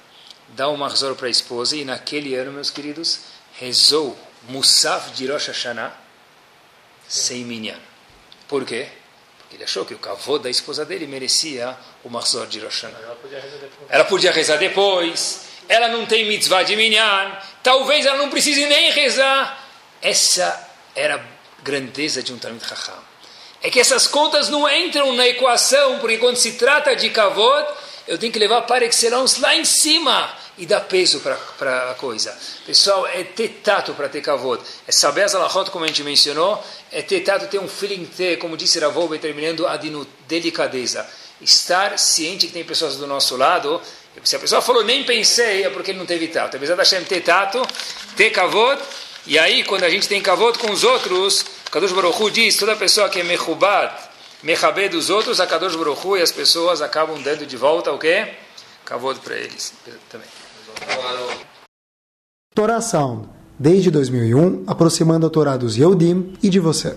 [0.49, 3.21] dá o Marzor para a esposa, e naquele ano, meus queridos,
[3.53, 4.17] rezou
[4.49, 5.93] Musaf de Rosh Hashanah
[7.07, 7.79] sem minyan.
[8.45, 8.89] Por quê?
[9.39, 12.99] Porque ele achou que o cavô da esposa dele merecia o Marzor de Rosh Hashanah.
[12.99, 13.89] Ela podia rezar depois.
[13.89, 18.91] Ela podia rezar depois ela não tem mitzvah de minyan, talvez ela não precise nem
[18.91, 19.59] rezar.
[20.01, 22.93] Essa era a grandeza de um Talmud Chacham.
[23.61, 27.65] É que essas contas não entram na equação, porque quando se trata de kavod,
[28.05, 32.37] eu tenho que levar para excellence lá em cima e dar peso para a coisa.
[32.65, 34.61] Pessoal, é ter tato para ter kavod.
[34.85, 36.61] É saber as alahot, como a gente mencionou,
[36.91, 39.79] é ter tato, ter um feeling, ter, como disse Ravov, terminando a
[40.27, 41.09] delicadeza.
[41.41, 43.81] Estar ciente que tem pessoas do nosso lado
[44.23, 46.57] se a pessoa falou nem pensei, é porque ele não teve tato.
[46.57, 47.61] Apesar da Hashem ter tato,
[48.15, 48.81] ter kavod,
[49.25, 52.75] e aí quando a gente tem kavod com os outros, Kadosh Baruch Hu diz, toda
[52.75, 53.91] pessoa que é mechubad,
[54.43, 57.97] mechabed dos outros, a Kadosh Baruch Hu, e as pessoas acabam dando de volta o
[57.97, 58.33] quê?
[58.85, 59.73] Kavod para eles
[60.09, 60.27] também.
[62.53, 66.95] Torá Sound, desde 2001, aproximando a Torá dos Yehudim e de você.